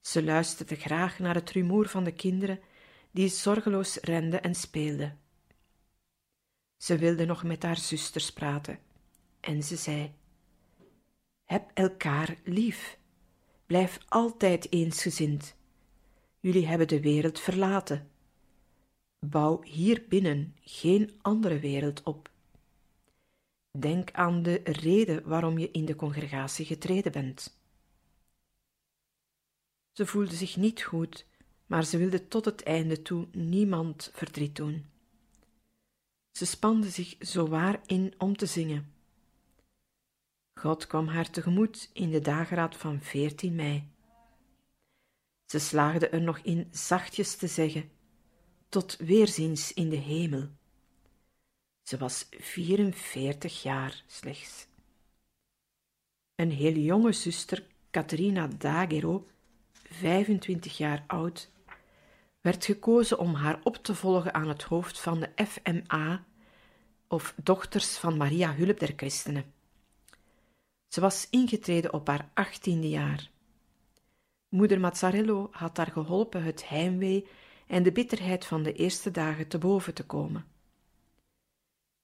Ze 0.00 0.22
luisterde 0.22 0.76
graag 0.76 1.18
naar 1.18 1.34
het 1.34 1.50
rumoer 1.50 1.88
van 1.88 2.04
de 2.04 2.12
kinderen 2.12 2.60
die 3.10 3.28
zorgeloos 3.28 3.96
renden 3.96 4.42
en 4.42 4.54
speelden. 4.54 5.18
Ze 6.76 6.98
wilde 6.98 7.24
nog 7.24 7.42
met 7.42 7.62
haar 7.62 7.76
zusters 7.76 8.32
praten 8.32 8.78
en 9.40 9.62
ze 9.62 9.76
zei: 9.76 10.14
Heb 11.50 11.70
elkaar 11.74 12.36
lief. 12.44 12.98
Blijf 13.66 13.98
altijd 14.08 14.72
eensgezind. 14.72 15.54
Jullie 16.40 16.66
hebben 16.66 16.88
de 16.88 17.00
wereld 17.00 17.40
verlaten. 17.40 18.10
Bouw 19.26 19.62
hier 19.62 20.04
binnen 20.08 20.56
geen 20.60 21.18
andere 21.22 21.58
wereld 21.58 22.02
op. 22.02 22.30
Denk 23.78 24.10
aan 24.12 24.42
de 24.42 24.60
reden 24.64 25.28
waarom 25.28 25.58
je 25.58 25.70
in 25.70 25.84
de 25.84 25.96
congregatie 25.96 26.66
getreden 26.66 27.12
bent. 27.12 27.60
Ze 29.92 30.06
voelde 30.06 30.34
zich 30.34 30.56
niet 30.56 30.82
goed, 30.82 31.26
maar 31.66 31.84
ze 31.84 31.98
wilde 31.98 32.28
tot 32.28 32.44
het 32.44 32.62
einde 32.62 33.02
toe 33.02 33.28
niemand 33.32 34.10
verdriet 34.12 34.56
doen. 34.56 34.86
Ze 36.30 36.46
spande 36.46 36.88
zich 36.88 37.16
zowaar 37.18 37.80
in 37.86 38.14
om 38.18 38.36
te 38.36 38.46
zingen. 38.46 38.99
God 40.60 40.86
kwam 40.86 41.06
haar 41.06 41.30
tegemoet 41.30 41.90
in 41.92 42.10
de 42.10 42.20
dageraad 42.20 42.76
van 42.76 43.00
14 43.00 43.54
mei. 43.54 43.88
Ze 45.44 45.58
slaagde 45.58 46.08
er 46.08 46.20
nog 46.20 46.38
in 46.38 46.68
zachtjes 46.70 47.36
te 47.36 47.46
zeggen: 47.46 47.90
Tot 48.68 48.96
weerziens 48.96 49.72
in 49.72 49.88
de 49.88 49.96
hemel. 49.96 50.48
Ze 51.82 51.98
was 51.98 52.26
44 52.30 53.62
jaar 53.62 54.04
slechts. 54.06 54.66
Een 56.34 56.50
heel 56.50 56.76
jonge 56.76 57.12
zuster, 57.12 57.66
Caterina 57.90 58.46
Daguerreau, 58.58 59.26
25 59.72 60.76
jaar 60.76 61.04
oud, 61.06 61.50
werd 62.40 62.64
gekozen 62.64 63.18
om 63.18 63.34
haar 63.34 63.60
op 63.62 63.76
te 63.76 63.94
volgen 63.94 64.34
aan 64.34 64.48
het 64.48 64.62
hoofd 64.62 65.00
van 65.00 65.20
de 65.20 65.46
FMA, 65.46 66.24
of 67.08 67.34
Dochters 67.42 67.96
van 67.96 68.16
Maria 68.16 68.54
Hulp 68.54 68.78
der 68.78 68.92
Christenen. 68.96 69.58
Ze 70.90 71.00
was 71.00 71.26
ingetreden 71.30 71.92
op 71.92 72.06
haar 72.06 72.30
achttiende 72.34 72.88
jaar. 72.88 73.30
Moeder 74.48 74.80
Mazzarello 74.80 75.48
had 75.50 75.76
haar 75.76 75.90
geholpen 75.90 76.42
het 76.42 76.68
heimwee 76.68 77.26
en 77.66 77.82
de 77.82 77.92
bitterheid 77.92 78.44
van 78.44 78.62
de 78.62 78.72
eerste 78.72 79.10
dagen 79.10 79.48
te 79.48 79.58
boven 79.58 79.94
te 79.94 80.04
komen. 80.04 80.44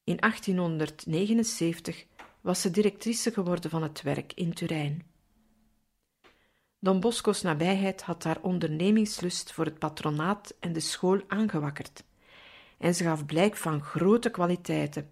In 0.05 0.17
1879 0.17 2.07
was 2.41 2.61
ze 2.61 2.71
directrice 2.71 3.33
geworden 3.33 3.71
van 3.71 3.83
het 3.83 4.03
werk 4.03 4.33
in 4.33 4.53
Turijn. 4.53 5.07
Don 6.79 7.01
Bosco's 7.01 7.43
nabijheid 7.43 8.03
had 8.03 8.25
haar 8.25 8.43
ondernemingslust 8.43 9.53
voor 9.53 9.65
het 9.65 9.79
patronaat 9.79 10.55
en 10.61 10.73
de 10.73 10.81
school 10.81 11.21
aangewakkerd, 11.27 12.05
en 12.79 12.95
ze 12.95 13.05
gaf 13.05 13.27
blijk 13.27 13.57
van 13.57 13.83
grote 13.83 14.31
kwaliteiten: 14.31 15.11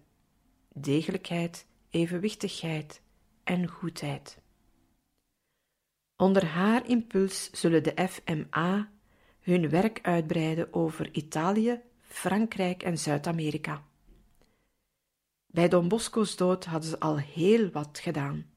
degelijkheid, 0.73 1.65
evenwichtigheid 1.89 3.03
en 3.45 3.67
goedheid. 3.67 4.37
Onder 6.15 6.45
haar 6.45 6.87
impuls 6.87 7.49
zullen 7.51 7.83
de 7.83 8.07
FMA 8.09 8.91
hun 9.39 9.69
werk 9.69 9.99
uitbreiden 10.01 10.73
over 10.73 11.13
Italië, 11.13 11.81
Frankrijk 12.01 12.83
en 12.83 12.97
Zuid-Amerika. 12.97 13.83
Bij 15.45 15.67
Don 15.67 15.87
Bosco's 15.87 16.35
dood 16.35 16.65
hadden 16.65 16.89
ze 16.89 16.99
al 16.99 17.17
heel 17.17 17.71
wat 17.71 17.99
gedaan. 17.99 18.49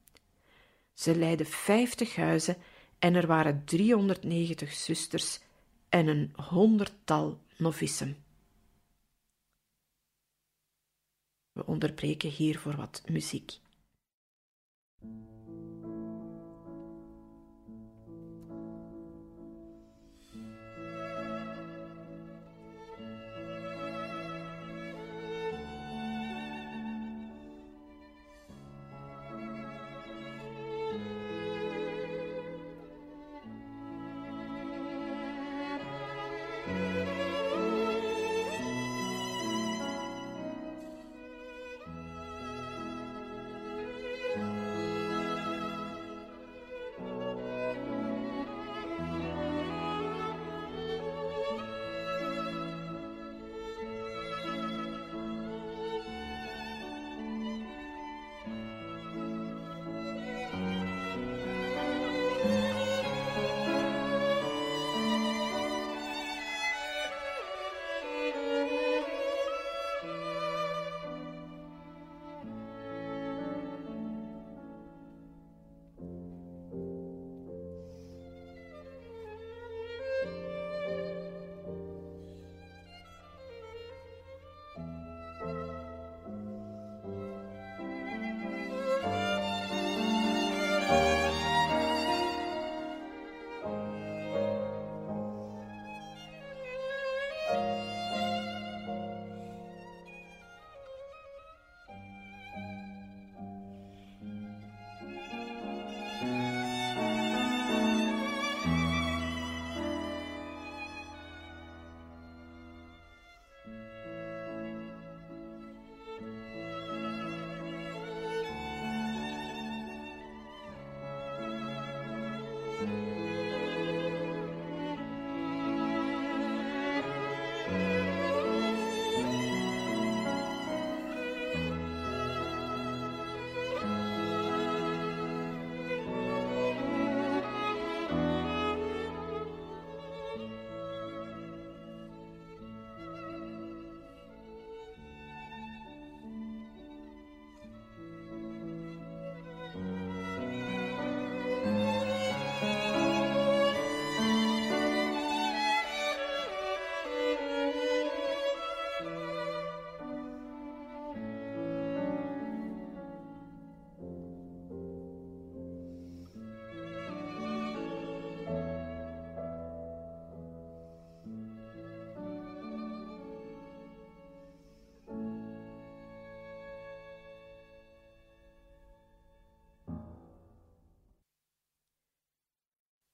Ze 0.93 1.15
leidde 1.15 1.45
vijftig 1.45 2.15
huizen 2.15 2.57
en 2.99 3.15
er 3.15 3.27
waren 3.27 3.65
390 3.65 4.73
zusters 4.73 5.39
en 5.89 6.07
een 6.07 6.33
honderdtal 6.35 7.41
novissen. 7.57 8.23
We 11.51 11.65
onderbreken 11.65 12.29
hier 12.29 12.59
voor 12.59 12.75
wat 12.75 13.03
muziek. 13.05 13.59
thank 15.01 15.13
you 15.13 15.28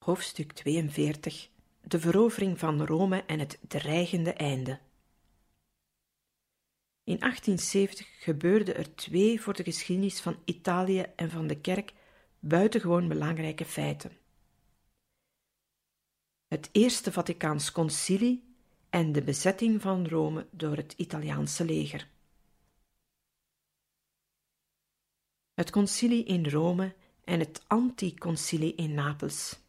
Hoofdstuk 0.06 0.52
42 0.52 1.48
De 1.80 2.00
verovering 2.00 2.58
van 2.58 2.86
Rome 2.86 3.24
en 3.24 3.38
het 3.38 3.58
dreigende 3.68 4.32
einde. 4.32 4.78
In 7.04 7.18
1870 7.18 8.22
gebeurden 8.22 8.76
er 8.76 8.94
twee 8.94 9.40
voor 9.40 9.54
de 9.54 9.62
geschiedenis 9.62 10.20
van 10.20 10.38
Italië 10.44 11.00
en 11.00 11.30
van 11.30 11.46
de 11.46 11.60
kerk 11.60 11.92
buitengewoon 12.38 13.08
belangrijke 13.08 13.64
feiten. 13.64 14.12
Het 16.46 16.68
Eerste 16.72 17.12
Vaticaans 17.12 17.72
Concilie 17.72 18.44
en 18.90 19.12
de 19.12 19.22
bezetting 19.22 19.82
van 19.82 20.08
Rome 20.08 20.46
door 20.50 20.76
het 20.76 20.94
Italiaanse 20.96 21.64
leger. 21.64 22.08
Het 25.54 25.70
concilie 25.70 26.24
in 26.24 26.48
Rome 26.48 26.94
en 27.24 27.38
het 27.38 27.64
anticoncilie 27.66 28.74
in 28.74 28.94
Napels. 28.94 29.64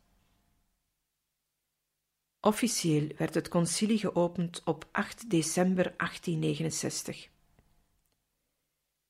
Officieel 2.41 3.07
werd 3.17 3.33
het 3.33 3.47
concilie 3.47 3.97
geopend 3.97 4.61
op 4.63 4.87
8 4.91 5.29
december 5.29 5.83
1869. 5.97 7.29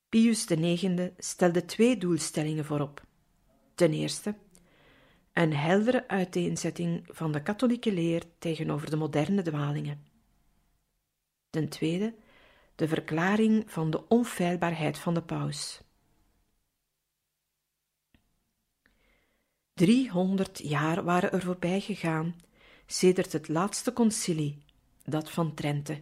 Pius 0.09 0.45
IX 0.45 1.11
stelde 1.17 1.65
twee 1.65 1.97
doelstellingen 1.97 2.65
voorop. 2.65 3.05
Ten 3.75 3.93
eerste, 3.93 4.35
een 5.33 5.53
heldere 5.53 6.07
uiteenzetting 6.07 7.07
van 7.11 7.31
de 7.31 7.43
katholieke 7.43 7.91
leer 7.91 8.23
tegenover 8.39 8.89
de 8.89 8.95
moderne 8.95 9.41
dwalingen. 9.41 10.05
Ten 11.49 11.69
tweede, 11.69 12.15
de 12.75 12.87
verklaring 12.87 13.71
van 13.71 13.89
de 13.89 14.07
onfeilbaarheid 14.07 14.97
van 14.97 15.13
de 15.13 15.21
paus. 15.21 15.81
Driehonderd 19.73 20.59
jaar 20.59 21.03
waren 21.03 21.31
er 21.31 21.41
voorbij 21.41 21.79
gegaan 21.79 22.35
sedert 22.87 23.33
het 23.33 23.47
laatste 23.47 23.93
concilie, 23.93 24.57
dat 25.03 25.31
van 25.31 25.53
Trente. 25.53 26.01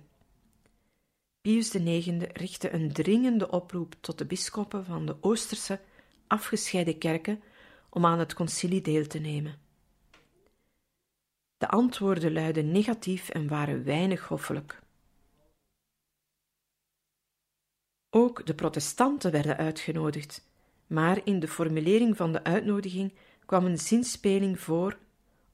Pius 1.41 1.75
IX 1.75 2.25
richtte 2.33 2.73
een 2.73 2.91
dringende 2.91 3.51
oproep 3.51 3.95
tot 3.99 4.17
de 4.17 4.25
bisschoppen 4.25 4.85
van 4.85 5.05
de 5.05 5.17
Oosterse 5.21 5.79
afgescheiden 6.27 6.97
kerken 6.97 7.43
om 7.89 8.05
aan 8.05 8.19
het 8.19 8.33
concilie 8.33 8.81
deel 8.81 9.07
te 9.07 9.19
nemen. 9.19 9.59
De 11.57 11.67
antwoorden 11.67 12.33
luidden 12.33 12.71
negatief 12.71 13.29
en 13.29 13.47
waren 13.47 13.83
weinig 13.83 14.27
hoffelijk. 14.27 14.83
Ook 18.09 18.45
de 18.45 18.55
protestanten 18.55 19.31
werden 19.31 19.57
uitgenodigd, 19.57 20.47
maar 20.87 21.21
in 21.23 21.39
de 21.39 21.47
formulering 21.47 22.17
van 22.17 22.31
de 22.31 22.43
uitnodiging 22.43 23.13
kwam 23.45 23.65
een 23.65 23.79
zinspeling 23.79 24.59
voor 24.59 24.97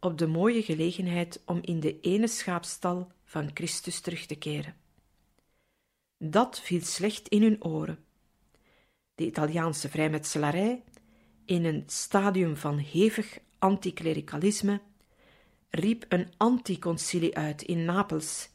op 0.01 0.17
de 0.17 0.27
mooie 0.27 0.63
gelegenheid 0.63 1.41
om 1.45 1.59
in 1.61 1.79
de 1.79 1.99
ene 1.99 2.27
schaapstal 2.27 3.11
van 3.23 3.49
Christus 3.53 3.99
terug 3.99 4.25
te 4.25 4.35
keren. 4.35 4.75
Dat 6.17 6.59
viel 6.59 6.81
slecht 6.81 7.27
in 7.27 7.41
hun 7.41 7.63
oren. 7.63 7.99
De 9.15 9.25
Italiaanse 9.25 9.89
vrijmetselarij, 9.89 10.83
in 11.45 11.65
een 11.65 11.83
stadium 11.85 12.55
van 12.57 12.77
hevig 12.77 13.39
anticlericalisme, 13.59 14.81
riep 15.69 16.05
een 16.09 16.27
anticoncilie 16.37 17.37
uit 17.37 17.61
in 17.61 17.85
Napels 17.85 18.49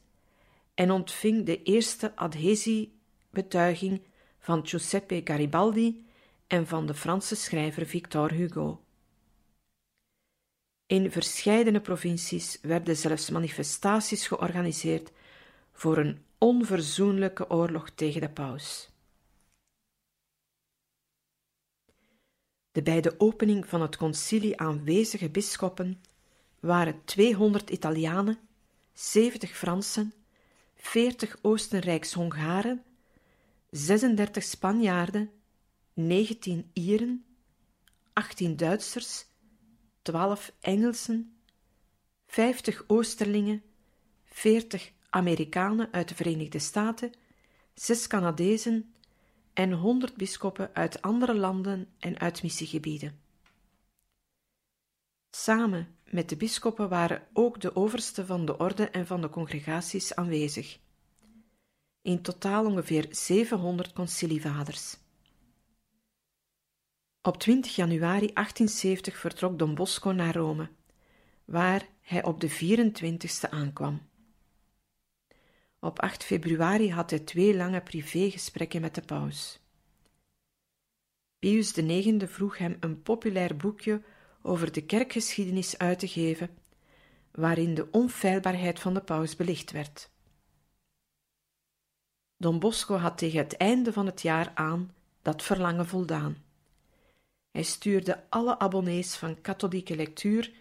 en 0.73 0.91
ontving 0.91 1.45
de 1.45 1.63
eerste 1.63 2.15
adhesiebetuiging 2.15 4.01
van 4.39 4.67
Giuseppe 4.67 5.21
Garibaldi 5.23 6.05
en 6.47 6.67
van 6.67 6.85
de 6.85 6.93
Franse 6.93 7.35
schrijver 7.35 7.85
Victor 7.85 8.31
Hugo. 8.31 8.81
In 10.87 11.11
verscheidene 11.11 11.81
provincies 11.81 12.59
werden 12.61 12.97
zelfs 12.97 13.29
manifestaties 13.29 14.27
georganiseerd 14.27 15.11
voor 15.71 15.97
een 15.97 16.25
onverzoenlijke 16.37 17.49
oorlog 17.49 17.89
tegen 17.89 18.21
de 18.21 18.29
paus. 18.29 18.89
De 22.71 22.81
bij 22.81 23.01
de 23.01 23.19
opening 23.19 23.67
van 23.67 23.81
het 23.81 23.97
concilie 23.97 24.59
aanwezige 24.59 25.29
bisschoppen 25.29 26.01
waren 26.59 27.01
200 27.05 27.69
Italianen, 27.69 28.39
70 28.93 29.57
Fransen, 29.57 30.13
40 30.75 31.37
Oostenrijks-Hongaren, 31.41 32.83
36 33.69 34.43
Spanjaarden, 34.43 35.31
19 35.93 36.69
Ieren, 36.73 37.25
18 38.13 38.55
Duitsers, 38.55 39.26
12 40.07 40.53
Engelsen, 40.59 41.37
50 42.27 42.83
Oosterlingen, 42.87 43.63
40 44.23 44.91
Amerikanen 45.09 45.91
uit 45.91 46.07
de 46.07 46.15
Verenigde 46.15 46.59
Staten, 46.59 47.13
6 47.73 48.07
Canadezen 48.07 48.93
en 49.53 49.71
100 49.71 50.15
bisschoppen 50.15 50.69
uit 50.73 51.01
andere 51.01 51.35
landen 51.35 51.87
en 51.99 52.19
uit 52.19 52.43
missiegebieden. 52.43 53.19
Samen 55.29 55.95
met 56.05 56.29
de 56.29 56.37
bisschoppen 56.37 56.89
waren 56.89 57.27
ook 57.33 57.61
de 57.61 57.75
oversten 57.75 58.25
van 58.25 58.45
de 58.45 58.57
orde 58.57 58.89
en 58.89 59.07
van 59.07 59.21
de 59.21 59.29
congregaties 59.29 60.15
aanwezig. 60.15 60.79
In 62.01 62.21
totaal 62.21 62.65
ongeveer 62.65 63.07
700 63.09 63.93
concilievaders. 63.93 64.97
Op 67.21 67.37
20 67.37 67.75
januari 67.75 68.33
1870 68.33 69.17
vertrok 69.17 69.59
Don 69.59 69.75
Bosco 69.75 70.11
naar 70.11 70.35
Rome, 70.35 70.69
waar 71.45 71.87
hij 72.01 72.23
op 72.23 72.39
de 72.39 72.49
24ste 72.49 73.49
aankwam. 73.49 74.01
Op 75.79 75.99
8 75.99 76.23
februari 76.23 76.91
had 76.91 77.09
hij 77.09 77.19
twee 77.19 77.55
lange 77.55 77.81
privégesprekken 77.81 78.81
met 78.81 78.95
de 78.95 79.01
paus. 79.01 79.59
Pius 81.39 81.73
IX 81.73 82.31
vroeg 82.31 82.57
hem 82.57 82.77
een 82.79 83.01
populair 83.01 83.57
boekje 83.57 84.01
over 84.41 84.71
de 84.71 84.85
kerkgeschiedenis 84.85 85.77
uit 85.77 85.99
te 85.99 86.07
geven, 86.07 86.49
waarin 87.31 87.73
de 87.73 87.91
onfeilbaarheid 87.91 88.79
van 88.79 88.93
de 88.93 89.01
paus 89.01 89.35
belicht 89.35 89.71
werd. 89.71 90.09
Don 92.37 92.59
Bosco 92.59 92.95
had 92.95 93.17
tegen 93.17 93.39
het 93.39 93.57
einde 93.57 93.93
van 93.93 94.05
het 94.05 94.21
jaar 94.21 94.51
aan 94.53 94.91
dat 95.21 95.43
verlangen 95.43 95.87
voldaan. 95.87 96.46
Hij 97.57 97.65
stuurde 97.65 98.23
alle 98.29 98.59
abonnees 98.59 99.15
van 99.15 99.41
katholieke 99.41 99.95
lectuur 99.95 100.51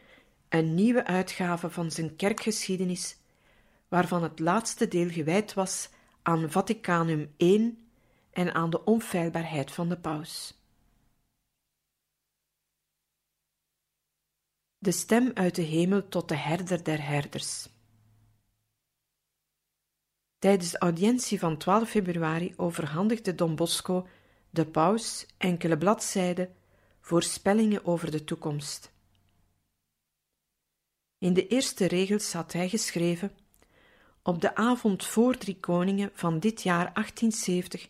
een 0.49 0.75
nieuwe 0.75 1.05
uitgave 1.05 1.71
van 1.71 1.91
zijn 1.91 2.17
kerkgeschiedenis, 2.17 3.17
waarvan 3.89 4.23
het 4.23 4.39
laatste 4.39 4.89
deel 4.89 5.09
gewijd 5.09 5.55
was 5.55 5.89
aan 6.23 6.51
Vaticanum 6.51 7.35
I 7.43 7.79
en 8.31 8.55
aan 8.55 8.71
de 8.71 8.85
onfeilbaarheid 8.85 9.73
van 9.73 9.89
de 9.89 9.99
paus. 9.99 10.61
De 14.79 14.93
stem 14.93 15.31
uit 15.35 15.55
de 15.55 15.63
hemel 15.63 16.09
tot 16.09 16.29
de 16.29 16.37
herder 16.37 16.85
der 16.85 17.07
herders. 17.07 17.69
Tijdens 20.39 20.71
de 20.71 20.79
audiëntie 20.79 21.39
van 21.39 21.59
12 21.59 21.89
februari 21.91 22.53
overhandigde 22.57 23.35
Don 23.35 23.57
Bosco 23.57 24.07
de 24.51 24.67
paus 24.67 25.27
enkele 25.39 25.79
bladzijden 25.79 26.56
voorspellingen 27.07 27.85
over 27.85 28.11
de 28.11 28.25
toekomst. 28.25 28.93
In 31.19 31.33
de 31.33 31.47
eerste 31.47 31.87
regels 31.87 32.33
had 32.33 32.53
hij 32.53 32.69
geschreven: 32.69 33.31
Op 34.23 34.41
de 34.41 34.55
avond 34.55 35.05
voor 35.05 35.37
Drie 35.37 35.61
Koningen 35.61 36.11
van 36.13 36.39
dit 36.39 36.63
jaar 36.63 36.93
1870 36.93 37.89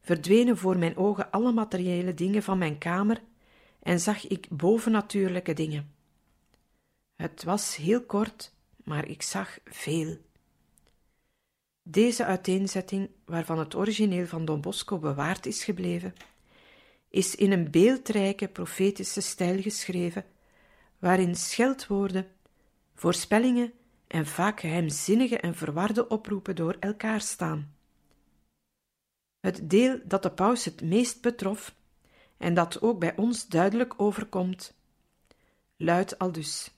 verdwenen 0.00 0.56
voor 0.56 0.78
mijn 0.78 0.96
ogen 0.96 1.30
alle 1.30 1.52
materiële 1.52 2.14
dingen 2.14 2.42
van 2.42 2.58
mijn 2.58 2.78
kamer 2.78 3.22
en 3.82 4.00
zag 4.00 4.26
ik 4.26 4.48
bovennatuurlijke 4.50 5.52
dingen. 5.52 5.94
Het 7.16 7.44
was 7.44 7.76
heel 7.76 8.04
kort, 8.04 8.52
maar 8.76 9.08
ik 9.08 9.22
zag 9.22 9.58
veel. 9.64 10.18
Deze 11.82 12.24
uiteenzetting, 12.24 13.10
waarvan 13.24 13.58
het 13.58 13.74
origineel 13.74 14.26
van 14.26 14.44
Don 14.44 14.60
Bosco 14.60 14.98
bewaard 14.98 15.46
is 15.46 15.64
gebleven, 15.64 16.14
is 17.14 17.34
in 17.34 17.52
een 17.52 17.70
beeldrijke 17.70 18.48
profetische 18.48 19.20
stijl 19.20 19.62
geschreven, 19.62 20.24
waarin 20.98 21.34
scheldwoorden, 21.34 22.26
voorspellingen 22.94 23.72
en 24.06 24.26
vaak 24.26 24.60
geheimzinnige 24.60 25.38
en 25.38 25.54
verwarde 25.54 26.08
oproepen 26.08 26.56
door 26.56 26.76
elkaar 26.80 27.20
staan. 27.20 27.74
Het 29.40 29.70
deel 29.70 30.00
dat 30.04 30.22
de 30.22 30.30
paus 30.30 30.64
het 30.64 30.82
meest 30.82 31.20
betrof, 31.20 31.74
en 32.36 32.54
dat 32.54 32.82
ook 32.82 32.98
bij 32.98 33.16
ons 33.16 33.46
duidelijk 33.46 33.94
overkomt, 33.96 34.74
luidt 35.76 36.18
aldus. 36.18 36.70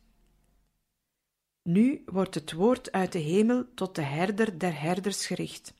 Nu 1.62 2.02
wordt 2.06 2.34
het 2.34 2.52
woord 2.52 2.92
uit 2.92 3.12
de 3.12 3.18
hemel 3.18 3.66
tot 3.74 3.94
de 3.94 4.02
herder 4.02 4.58
der 4.58 4.80
herders 4.80 5.26
gericht. 5.26 5.74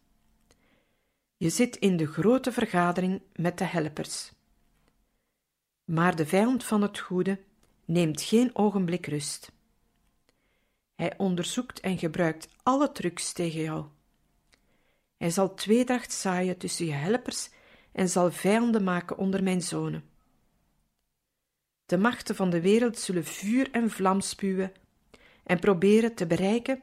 Je 1.37 1.51
zit 1.51 1.77
in 1.77 1.97
de 1.97 2.07
grote 2.07 2.53
vergadering 2.53 3.23
met 3.33 3.59
de 3.59 3.65
helpers. 3.65 4.35
Maar 5.87 6.17
de 6.17 6.27
vijand 6.27 6.65
van 6.65 6.83
het 6.83 6.99
goede 6.99 7.41
neemt 7.85 8.23
geen 8.23 8.57
ogenblik 8.57 9.07
rust. 9.07 9.53
Hij 10.95 11.19
onderzoekt 11.19 11.81
en 11.81 11.99
gebruikt 11.99 12.49
alle 12.63 12.93
trucs 12.93 13.33
tegen 13.33 13.61
jou. 13.61 13.87
Hij 15.17 15.31
zal 15.31 15.55
tweedracht 15.55 16.13
zaaien 16.13 16.59
tussen 16.59 16.87
je 16.87 16.93
helpers 16.93 17.51
en 17.93 18.09
zal 18.09 18.31
vijanden 18.31 18.85
maken 18.85 19.19
onder 19.19 19.43
mijn 19.43 19.63
zonen. 19.63 20.05
De 21.87 21.99
machten 21.99 22.35
van 22.35 22.51
de 22.51 22.61
wereld 22.61 22.99
zullen 22.99 23.25
vuur 23.25 23.71
en 23.71 23.91
vlam 23.91 24.21
spuwen 24.21 24.73
en 25.45 25.59
proberen 25.59 26.15
te 26.15 26.27
bereiken 26.27 26.83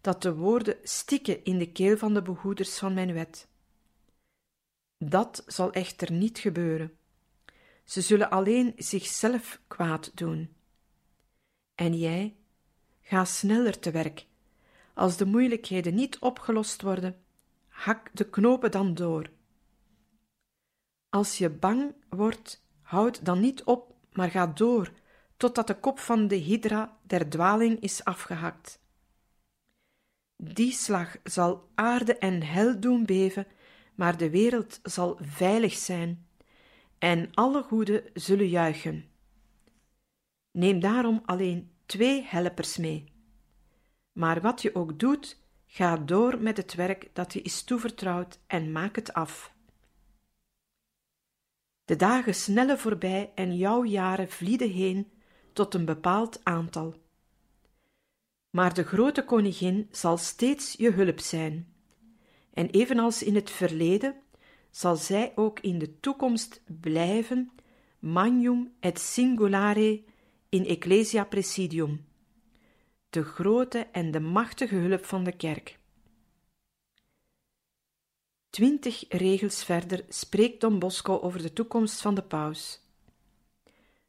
dat 0.00 0.22
de 0.22 0.34
woorden 0.34 0.76
stikken 0.82 1.44
in 1.44 1.58
de 1.58 1.72
keel 1.72 1.96
van 1.96 2.14
de 2.14 2.22
behoeders 2.22 2.78
van 2.78 2.94
mijn 2.94 3.12
wet. 3.12 3.48
Dat 4.98 5.42
zal 5.46 5.72
echter 5.72 6.12
niet 6.12 6.38
gebeuren. 6.38 6.96
Ze 7.84 8.00
zullen 8.00 8.30
alleen 8.30 8.72
zichzelf 8.76 9.60
kwaad 9.66 10.10
doen. 10.14 10.54
En 11.74 11.98
jij, 11.98 12.36
ga 13.00 13.24
sneller 13.24 13.78
te 13.78 13.90
werk. 13.90 14.26
Als 14.94 15.16
de 15.16 15.24
moeilijkheden 15.24 15.94
niet 15.94 16.18
opgelost 16.18 16.82
worden, 16.82 17.22
hak 17.68 18.10
de 18.12 18.30
knopen 18.30 18.70
dan 18.70 18.94
door. 18.94 19.30
Als 21.08 21.38
je 21.38 21.50
bang 21.50 21.94
wordt, 22.08 22.64
houd 22.82 23.24
dan 23.24 23.40
niet 23.40 23.64
op, 23.64 23.94
maar 24.12 24.30
ga 24.30 24.46
door, 24.46 24.92
totdat 25.36 25.66
de 25.66 25.74
kop 25.74 25.98
van 25.98 26.28
de 26.28 26.36
hydra 26.36 26.98
der 27.02 27.28
dwaling 27.28 27.80
is 27.80 28.04
afgehakt. 28.04 28.80
Die 30.36 30.72
slag 30.72 31.16
zal 31.22 31.68
aarde 31.74 32.18
en 32.18 32.42
hel 32.42 32.80
doen 32.80 33.04
beven, 33.04 33.46
maar 33.94 34.16
de 34.16 34.30
wereld 34.30 34.80
zal 34.82 35.18
veilig 35.20 35.72
zijn 35.72 36.26
en 37.02 37.30
alle 37.34 37.62
goeden 37.62 38.04
zullen 38.14 38.48
juichen. 38.48 39.04
Neem 40.50 40.80
daarom 40.80 41.22
alleen 41.24 41.70
twee 41.86 42.22
helpers 42.22 42.76
mee. 42.76 43.12
Maar 44.12 44.40
wat 44.40 44.62
je 44.62 44.74
ook 44.74 44.98
doet, 44.98 45.40
ga 45.66 45.96
door 45.96 46.42
met 46.42 46.56
het 46.56 46.74
werk 46.74 47.10
dat 47.12 47.32
je 47.32 47.42
is 47.42 47.62
toevertrouwd 47.62 48.38
en 48.46 48.72
maak 48.72 48.96
het 48.96 49.12
af. 49.12 49.54
De 51.84 51.96
dagen 51.96 52.34
snellen 52.34 52.78
voorbij 52.78 53.32
en 53.34 53.56
jouw 53.56 53.84
jaren 53.84 54.28
vlieden 54.28 54.70
heen 54.70 55.12
tot 55.52 55.74
een 55.74 55.84
bepaald 55.84 56.44
aantal. 56.44 56.94
Maar 58.50 58.74
de 58.74 58.84
grote 58.84 59.24
koningin 59.24 59.88
zal 59.90 60.16
steeds 60.16 60.74
je 60.78 60.90
hulp 60.90 61.20
zijn. 61.20 61.74
En 62.52 62.70
evenals 62.70 63.22
in 63.22 63.34
het 63.34 63.50
verleden 63.50 64.22
zal 64.72 64.96
zij 64.96 65.32
ook 65.34 65.60
in 65.60 65.78
de 65.78 66.00
toekomst 66.00 66.62
blijven 66.80 67.50
magnum 67.98 68.72
et 68.80 68.98
singulare 68.98 70.02
in 70.48 70.66
ecclesia 70.66 71.24
presidium, 71.24 72.04
de 73.10 73.22
grote 73.24 73.78
en 73.78 74.10
de 74.10 74.20
machtige 74.20 74.74
hulp 74.74 75.04
van 75.04 75.24
de 75.24 75.36
kerk. 75.36 75.78
Twintig 78.50 79.04
regels 79.08 79.64
verder 79.64 80.04
spreekt 80.08 80.60
Don 80.60 80.78
Bosco 80.78 81.18
over 81.18 81.42
de 81.42 81.52
toekomst 81.52 82.00
van 82.00 82.14
de 82.14 82.22
paus. 82.22 82.80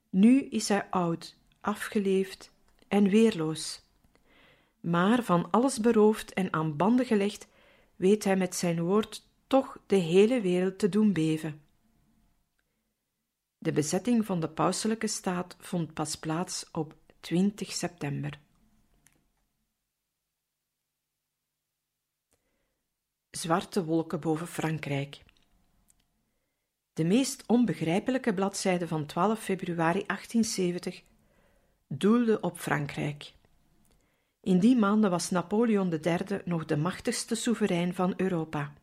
Nu 0.09 0.41
is 0.41 0.67
hij 0.67 0.89
oud, 0.89 1.35
afgeleefd 1.61 2.51
en 2.87 3.09
weerloos. 3.09 3.81
Maar 4.79 5.23
van 5.23 5.51
alles 5.51 5.79
beroofd 5.79 6.33
en 6.33 6.53
aan 6.53 6.75
banden 6.77 7.05
gelegd, 7.05 7.47
weet 7.95 8.23
hij 8.23 8.35
met 8.35 8.55
zijn 8.55 8.81
woord 8.81 9.27
toch 9.53 9.77
de 9.85 9.95
hele 9.95 10.41
wereld 10.41 10.79
te 10.79 10.89
doen 10.89 11.13
beven. 11.13 11.61
De 13.57 13.71
bezetting 13.71 14.25
van 14.25 14.39
de 14.39 14.49
pauselijke 14.49 15.07
staat 15.07 15.55
vond 15.59 15.93
pas 15.93 16.15
plaats 16.15 16.69
op 16.71 16.95
20 17.19 17.71
september. 17.71 18.39
Zwarte 23.29 23.85
wolken 23.85 24.19
boven 24.19 24.47
Frankrijk. 24.47 25.23
De 26.93 27.03
meest 27.03 27.43
onbegrijpelijke 27.47 28.33
bladzijde 28.33 28.87
van 28.87 29.05
12 29.05 29.39
februari 29.39 30.03
1870 30.05 31.03
doelde 31.87 32.39
op 32.39 32.59
Frankrijk. 32.59 33.33
In 34.41 34.59
die 34.59 34.75
maanden 34.75 35.09
was 35.09 35.29
Napoleon 35.29 35.93
III 35.93 36.41
nog 36.45 36.65
de 36.65 36.77
machtigste 36.77 37.35
soeverein 37.35 37.93
van 37.93 38.13
Europa. 38.17 38.73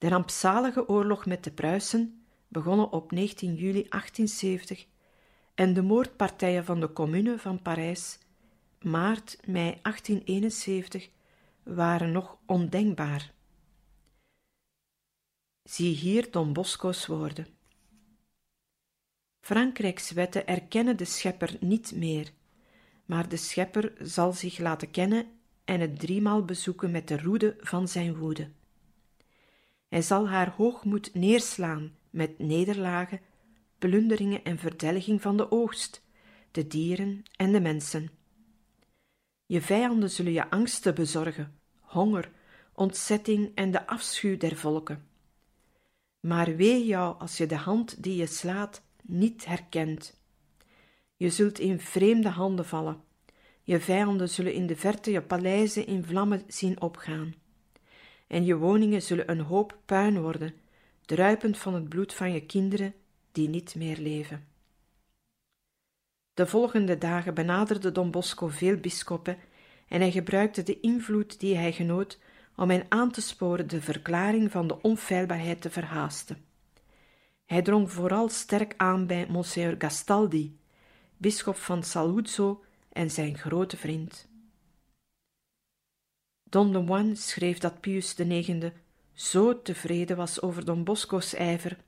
De 0.00 0.08
rampzalige 0.08 0.88
oorlog 0.88 1.26
met 1.26 1.44
de 1.44 1.50
Pruisen, 1.50 2.24
begonnen 2.48 2.92
op 2.92 3.10
19 3.10 3.54
juli 3.54 3.86
1870, 3.88 4.86
en 5.54 5.74
de 5.74 5.82
moordpartijen 5.82 6.64
van 6.64 6.80
de 6.80 6.92
Commune 6.92 7.38
van 7.38 7.62
Parijs, 7.62 8.18
maart, 8.80 9.38
mei 9.46 9.78
1871, 9.82 11.08
waren 11.62 12.12
nog 12.12 12.38
ondenkbaar. 12.46 13.32
Zie 15.62 15.94
hier 15.94 16.30
Don 16.30 16.52
Bosco's 16.52 17.06
woorden. 17.06 17.46
Frankrijks 19.40 20.10
wetten 20.10 20.46
erkennen 20.46 20.96
de 20.96 21.04
schepper 21.04 21.56
niet 21.60 21.92
meer, 21.94 22.32
maar 23.04 23.28
de 23.28 23.36
schepper 23.36 23.92
zal 23.98 24.32
zich 24.32 24.58
laten 24.58 24.90
kennen 24.90 25.26
en 25.64 25.80
het 25.80 25.98
driemaal 25.98 26.44
bezoeken 26.44 26.90
met 26.90 27.08
de 27.08 27.22
roede 27.22 27.56
van 27.60 27.88
zijn 27.88 28.16
woede. 28.16 28.50
Hij 29.90 30.02
zal 30.02 30.28
haar 30.28 30.50
hoogmoed 30.50 31.14
neerslaan 31.14 31.94
met 32.10 32.38
nederlagen, 32.38 33.20
plunderingen 33.78 34.44
en 34.44 34.58
verdelging 34.58 35.22
van 35.22 35.36
de 35.36 35.50
oogst, 35.50 36.02
de 36.50 36.66
dieren 36.66 37.22
en 37.36 37.52
de 37.52 37.60
mensen. 37.60 38.10
Je 39.46 39.60
vijanden 39.60 40.10
zullen 40.10 40.32
je 40.32 40.50
angsten 40.50 40.94
bezorgen, 40.94 41.58
honger, 41.80 42.30
ontzetting 42.72 43.52
en 43.54 43.70
de 43.70 43.86
afschuw 43.86 44.36
der 44.36 44.56
volken. 44.56 45.08
Maar 46.20 46.56
wee 46.56 46.86
jou 46.86 47.18
als 47.18 47.36
je 47.36 47.46
de 47.46 47.56
hand 47.56 48.02
die 48.02 48.16
je 48.16 48.26
slaat 48.26 48.82
niet 49.02 49.44
herkent. 49.44 50.20
Je 51.16 51.30
zult 51.30 51.58
in 51.58 51.80
vreemde 51.80 52.28
handen 52.28 52.66
vallen. 52.66 53.02
Je 53.62 53.80
vijanden 53.80 54.28
zullen 54.28 54.54
in 54.54 54.66
de 54.66 54.76
verte 54.76 55.10
je 55.10 55.22
paleizen 55.22 55.86
in 55.86 56.04
vlammen 56.04 56.42
zien 56.46 56.80
opgaan. 56.80 57.34
En 58.30 58.44
je 58.44 58.56
woningen 58.56 59.02
zullen 59.02 59.30
een 59.30 59.40
hoop 59.40 59.78
puin 59.84 60.20
worden, 60.20 60.54
druipend 61.04 61.58
van 61.58 61.74
het 61.74 61.88
bloed 61.88 62.14
van 62.14 62.32
je 62.32 62.46
kinderen 62.46 62.94
die 63.32 63.48
niet 63.48 63.74
meer 63.74 63.98
leven. 63.98 64.46
De 66.34 66.46
volgende 66.46 66.98
dagen 66.98 67.34
benaderde 67.34 67.92
Don 67.92 68.10
Bosco 68.10 68.48
veel 68.48 68.76
bisschoppen 68.76 69.38
en 69.88 70.00
hij 70.00 70.10
gebruikte 70.10 70.62
de 70.62 70.80
invloed 70.80 71.40
die 71.40 71.56
hij 71.56 71.72
genoot 71.72 72.18
om 72.56 72.70
hen 72.70 72.86
aan 72.88 73.10
te 73.10 73.20
sporen 73.20 73.68
de 73.68 73.80
verklaring 73.80 74.50
van 74.50 74.66
de 74.66 74.82
onfeilbaarheid 74.82 75.60
te 75.60 75.70
verhaasten. 75.70 76.44
Hij 77.44 77.62
drong 77.62 77.92
vooral 77.92 78.28
sterk 78.28 78.74
aan 78.76 79.06
bij 79.06 79.26
Monsieur 79.28 79.74
Gastaldi, 79.78 80.58
bisschop 81.16 81.56
van 81.56 81.82
Saluzzo 81.82 82.64
en 82.92 83.10
zijn 83.10 83.38
grote 83.38 83.76
vriend. 83.76 84.29
Don 86.50 86.72
de 86.72 86.84
Juan 86.84 87.16
schreef 87.16 87.58
dat 87.58 87.80
Pius 87.80 88.14
IX 88.14 88.72
zo 89.12 89.62
tevreden 89.62 90.16
was 90.16 90.42
over 90.42 90.64
Don 90.64 90.84
Bosco's 90.84 91.34
ijver, 91.34 91.78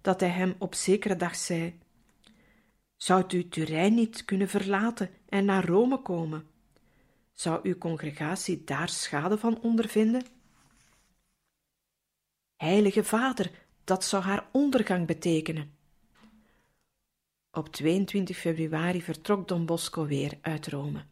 dat 0.00 0.20
hij 0.20 0.28
hem 0.28 0.54
op 0.58 0.74
zekere 0.74 1.16
dag 1.16 1.36
zei: 1.36 1.78
Zou 2.96 3.24
u 3.34 3.48
Turijn 3.48 3.94
niet 3.94 4.24
kunnen 4.24 4.48
verlaten 4.48 5.10
en 5.28 5.44
naar 5.44 5.64
Rome 5.66 6.02
komen? 6.02 6.46
Zou 7.32 7.60
uw 7.62 7.78
congregatie 7.78 8.64
daar 8.64 8.88
schade 8.88 9.38
van 9.38 9.60
ondervinden? 9.60 10.26
Heilige 12.56 13.04
Vader, 13.04 13.50
dat 13.84 14.04
zou 14.04 14.22
haar 14.22 14.48
ondergang 14.52 15.06
betekenen. 15.06 15.76
Op 17.50 17.68
22 17.68 18.36
februari 18.36 19.02
vertrok 19.02 19.48
Don 19.48 19.66
Bosco 19.66 20.06
weer 20.06 20.38
uit 20.40 20.66
Rome. 20.66 21.04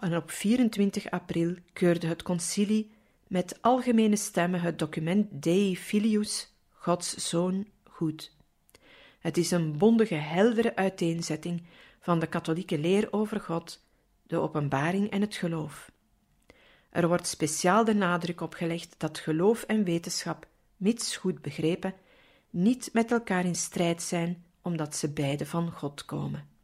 En 0.00 0.16
op 0.16 0.30
24 0.30 1.10
april 1.10 1.54
keurde 1.72 2.06
het 2.06 2.22
concilie 2.22 2.90
met 3.26 3.58
algemene 3.62 4.16
stemmen 4.16 4.60
het 4.60 4.78
document 4.78 5.42
Dei 5.42 5.76
Filius, 5.76 6.52
Gods 6.70 7.14
Zoon, 7.14 7.66
goed. 7.84 8.34
Het 9.18 9.36
is 9.36 9.50
een 9.50 9.78
bondige, 9.78 10.14
heldere 10.14 10.76
uiteenzetting 10.76 11.62
van 12.00 12.18
de 12.18 12.26
katholieke 12.26 12.78
leer 12.78 13.08
over 13.10 13.40
God, 13.40 13.84
de 14.22 14.36
openbaring 14.36 15.10
en 15.10 15.20
het 15.20 15.34
geloof. 15.34 15.90
Er 16.90 17.08
wordt 17.08 17.26
speciaal 17.26 17.84
de 17.84 17.94
nadruk 17.94 18.40
op 18.40 18.54
gelegd 18.54 18.94
dat 18.98 19.18
geloof 19.18 19.62
en 19.62 19.84
wetenschap, 19.84 20.46
mits 20.76 21.16
goed 21.16 21.42
begrepen, 21.42 21.94
niet 22.50 22.90
met 22.92 23.10
elkaar 23.10 23.44
in 23.44 23.54
strijd 23.54 24.02
zijn, 24.02 24.44
omdat 24.62 24.96
ze 24.96 25.12
beide 25.12 25.46
van 25.46 25.70
God 25.70 26.04
komen. 26.04 26.55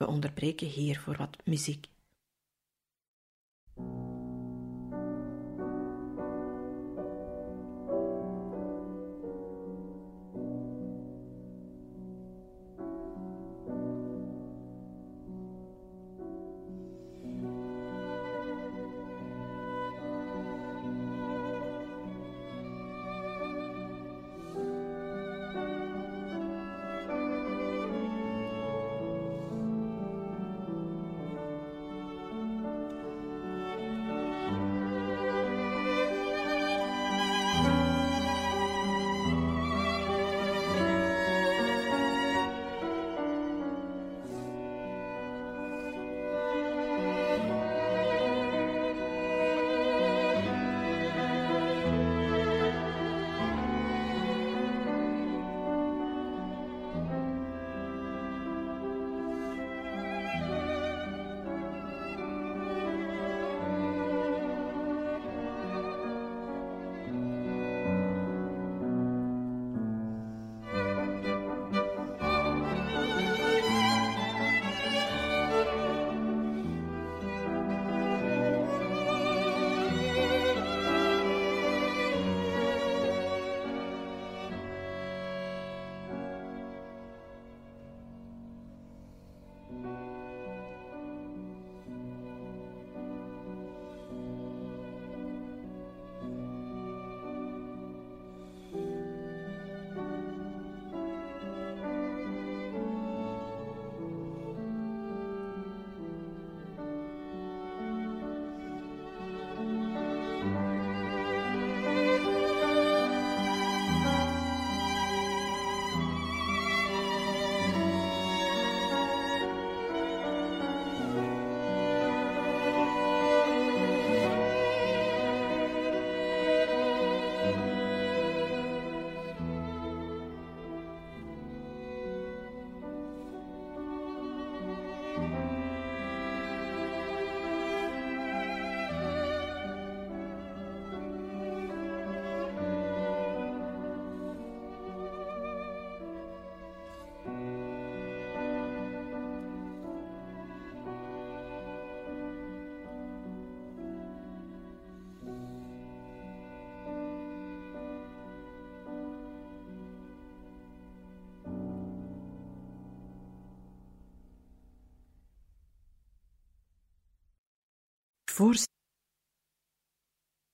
We 0.00 0.06
onderbreken 0.06 0.66
hier 0.66 1.00
voor 1.00 1.16
wat 1.16 1.36
muziek. 1.44 1.86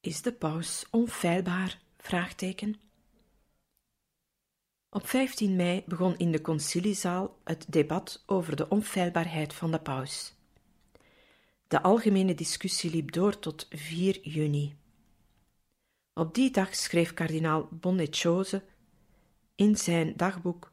Is 0.01 0.23
de 0.23 0.33
paus 0.33 0.87
onfeilbaar? 0.91 1.81
Op 4.89 5.07
15 5.07 5.57
mei 5.57 5.83
begon 5.87 6.17
in 6.19 6.33
de 6.33 6.41
conciliezaal 6.41 7.39
het 7.45 7.67
debat 7.69 8.23
over 8.27 8.57
de 8.57 8.69
onfeilbaarheid 8.69 9.55
van 9.55 9.71
de 9.71 9.79
paus. 9.79 10.35
De 11.69 11.83
algemene 11.83 12.35
discussie 12.35 12.91
liep 12.91 13.13
door 13.13 13.39
tot 13.39 13.67
4 13.71 14.21
juni. 14.29 14.77
Op 16.13 16.35
die 16.35 16.51
dag 16.51 16.75
schreef 16.75 17.15
kardinaal 17.15 17.69
Bonnechoze 17.71 18.65
in 19.55 19.77
zijn 19.77 20.13
dagboek: 20.17 20.73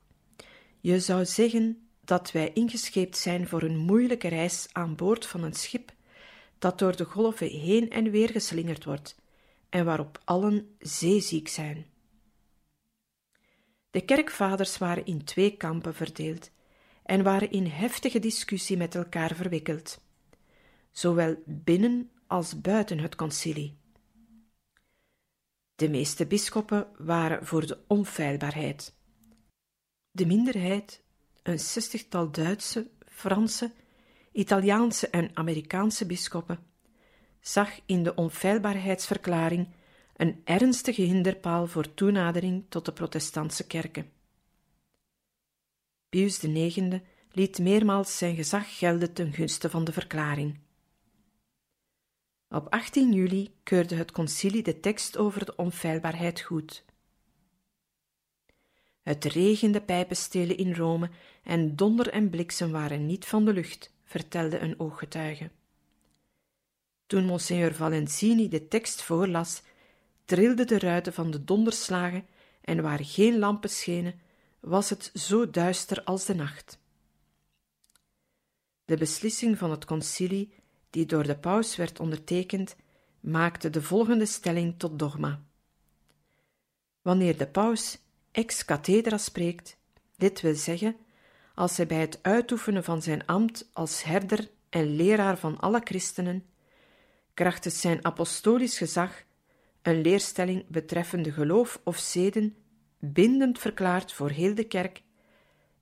Je 0.80 1.00
zou 1.00 1.26
zeggen 1.26 1.88
dat 2.02 2.32
wij 2.32 2.54
ingescheept 2.54 3.18
zijn 3.18 3.48
voor 3.48 3.62
een 3.62 3.78
moeilijke 3.78 4.28
reis 4.28 4.68
aan 4.72 4.96
boord 4.96 5.26
van 5.26 5.44
een 5.44 5.54
schip 5.54 5.94
dat 6.64 6.80
door 6.80 6.96
de 6.96 7.06
golven 7.06 7.48
heen 7.48 7.90
en 7.90 8.12
weer 8.12 8.30
geslingerd 8.30 8.84
wordt 8.84 9.16
en 9.70 9.86
waarop 9.86 10.22
allen 10.24 10.76
zeeziek 10.80 11.48
zijn. 11.48 11.86
De 13.92 14.02
kerkvaders 14.02 14.78
waren 14.78 15.06
in 15.06 15.24
twee 15.24 15.58
kampen 15.58 15.94
verdeeld 15.94 16.52
en 17.04 17.24
waren 17.24 17.52
in 17.52 17.66
heftige 17.66 18.20
discussie 18.20 18.78
met 18.78 18.96
elkaar 18.96 19.36
verwikkeld, 19.36 20.02
zowel 20.92 21.36
binnen 21.46 22.12
als 22.28 22.62
buiten 22.62 23.00
het 23.00 23.16
concilie. 23.16 23.78
De 25.76 25.90
meeste 25.90 26.26
bisschoppen 26.26 26.88
waren 26.98 27.46
voor 27.46 27.66
de 27.66 27.80
onfeilbaarheid. 27.88 28.94
De 30.12 30.26
minderheid, 30.26 31.04
een 31.42 31.60
zestigtal 31.60 32.32
Duitse, 32.32 32.90
Franse, 33.08 33.72
Italiaanse 34.34 35.08
en 35.08 35.30
Amerikaanse 35.34 36.06
bisschoppen, 36.06 36.60
zag 37.40 37.80
in 37.86 38.04
de 38.04 38.16
onfeilbaarheidsverklaring 38.16 39.68
een 40.16 40.42
ernstige 40.44 41.02
hinderpaal 41.02 41.68
voor 41.68 41.94
toenadering 41.94 42.66
tot 42.70 42.86
de 42.86 42.92
protestantse 42.92 43.68
kerken. 43.68 44.12
Pius 46.10 46.44
IX 46.44 47.00
liet 47.32 47.60
meermaals 47.60 48.18
zijn 48.18 48.36
gezag 48.36 48.78
gelden 48.78 49.14
ten 49.14 49.34
gunste 49.34 49.70
van 49.70 49.84
de 49.84 49.92
verklaring. 49.92 50.60
Op 52.50 52.68
18 52.70 53.14
juli 53.14 53.56
keurde 53.64 53.96
het 53.96 54.12
concilie 54.12 54.64
de 54.64 54.80
tekst 54.80 55.18
over 55.18 55.46
de 55.46 55.56
onfeilbaarheid 55.56 56.42
goed. 56.42 56.86
Het 59.02 59.26
regende 59.26 59.82
pijpenstelen 59.82 60.58
in 60.58 60.74
Rome 60.74 61.10
en 61.44 61.76
donder 61.76 62.10
en 62.10 62.30
bliksem 62.30 62.72
waren 62.72 63.06
niet 63.06 63.26
van 63.26 63.46
de 63.46 63.54
lucht, 63.54 63.93
vertelde 64.14 64.60
een 64.60 64.80
ooggetuige. 64.80 65.52
Toen 67.06 67.26
Monsignor 67.26 67.74
Valentini 67.74 68.48
de 68.50 68.68
tekst 68.68 69.02
voorlas, 69.02 69.62
trilden 70.26 70.68
de 70.68 70.80
ruiten 70.80 71.14
van 71.14 71.32
de 71.32 71.44
donderslagen 71.44 72.26
en 72.62 72.82
waar 72.82 73.00
geen 73.04 73.40
lampen 73.40 73.70
schenen, 73.70 74.20
was 74.60 74.90
het 74.90 75.12
zo 75.14 75.50
duister 75.50 76.04
als 76.04 76.26
de 76.26 76.36
nacht. 76.36 76.80
De 78.86 78.98
beslissing 78.98 79.58
van 79.58 79.72
het 79.72 79.86
concilie, 79.86 80.54
die 80.90 81.06
door 81.06 81.24
de 81.24 81.38
paus 81.38 81.76
werd 81.76 82.00
ondertekend, 82.00 82.76
maakte 83.20 83.70
de 83.70 83.82
volgende 83.82 84.26
stelling 84.26 84.76
tot 84.78 85.00
dogma. 85.00 85.44
Wanneer 87.02 87.38
de 87.38 87.48
paus 87.48 87.98
ex 88.32 88.66
cathedra 88.66 89.18
spreekt, 89.18 89.78
dit 90.18 90.42
wil 90.42 90.56
zeggen, 90.56 90.98
als 91.54 91.78
hij 91.78 91.86
bij 91.86 92.00
het 92.00 92.20
uitoefenen 92.22 92.84
van 92.84 93.02
zijn 93.02 93.26
ambt 93.26 93.70
als 93.74 94.04
herder 94.04 94.50
en 94.70 94.96
leraar 94.96 95.38
van 95.38 95.60
alle 95.60 95.82
christenen, 95.84 96.46
krachtens 97.34 97.82
zijn 97.82 98.06
apostolisch 98.06 98.78
gezag, 98.78 99.24
een 99.82 100.02
leerstelling 100.02 100.68
betreffende 100.68 101.32
geloof 101.32 101.82
of 101.84 101.98
zeden 101.98 102.56
bindend 103.00 103.60
verklaart 103.60 104.14
voor 104.14 104.30
heel 104.30 104.56
de 104.56 104.64
kerk, 104.64 105.02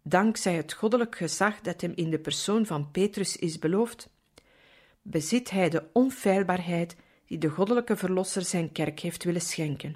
dankzij 0.02 0.56
het 0.56 0.74
goddelijk 0.74 1.16
gezag 1.16 1.62
dat 1.62 1.82
hem 1.82 1.92
in 1.96 2.10
de 2.10 2.20
persoon 2.20 2.66
van 2.66 2.92
Petrus 2.92 3.38
is 3.38 3.60
beloofd, 3.60 4.10
bezit 5.02 5.50
hij 5.50 5.70
de 5.70 5.84
onfeilbaarheid 5.94 6.96
die 7.26 7.38
de 7.38 7.50
goddelijke 7.50 7.98
verlosser 7.98 8.42
zijn 8.42 8.72
kerk 8.72 9.00
heeft 9.00 9.24
willen 9.24 9.42
schenken. 9.42 9.96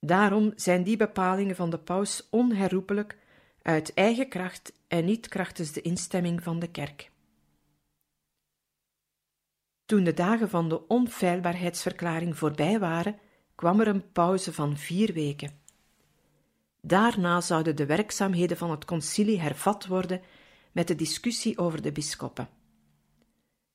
Daarom 0.00 0.52
zijn 0.56 0.82
die 0.82 0.96
bepalingen 0.96 1.56
van 1.56 1.70
de 1.70 1.78
paus 1.78 2.26
onherroepelijk 2.30 3.16
uit 3.62 3.94
eigen 3.94 4.28
kracht 4.28 4.72
en 4.88 5.04
niet 5.04 5.28
krachtens 5.28 5.72
de 5.72 5.80
instemming 5.80 6.42
van 6.42 6.58
de 6.58 6.70
kerk. 6.70 7.10
Toen 9.84 10.04
de 10.04 10.14
dagen 10.14 10.48
van 10.48 10.68
de 10.68 10.88
onfeilbaarheidsverklaring 10.88 12.38
voorbij 12.38 12.78
waren, 12.78 13.18
kwam 13.54 13.80
er 13.80 13.88
een 13.88 14.12
pauze 14.12 14.52
van 14.52 14.76
vier 14.76 15.12
weken. 15.12 15.60
Daarna 16.80 17.40
zouden 17.40 17.76
de 17.76 17.86
werkzaamheden 17.86 18.56
van 18.56 18.70
het 18.70 18.84
concilie 18.84 19.40
hervat 19.40 19.86
worden 19.86 20.20
met 20.72 20.88
de 20.88 20.94
discussie 20.94 21.58
over 21.58 21.82
de 21.82 21.92
bisschoppen. 21.92 22.48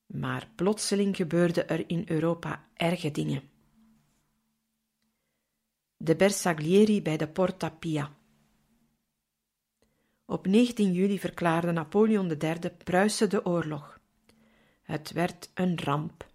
Maar 0.05 0.49
plotseling 0.55 1.15
gebeurden 1.15 1.69
er 1.69 1.89
in 1.89 2.03
Europa 2.05 2.67
erge 2.73 3.11
dingen. 3.11 3.41
De 5.97 6.15
Bersaglieri 6.15 7.01
bij 7.01 7.17
de 7.17 7.27
Porta 7.27 7.69
Pia. 7.69 8.16
Op 10.29 10.47
19 10.47 10.93
juli 10.93 11.19
verklaarde 11.19 11.71
Napoleon 11.71 12.31
III 12.39 12.69
Pruisen 12.83 13.29
de 13.29 13.45
oorlog. 13.45 13.99
Het 14.83 15.11
werd 15.11 15.49
een 15.53 15.79
ramp. 15.79 16.27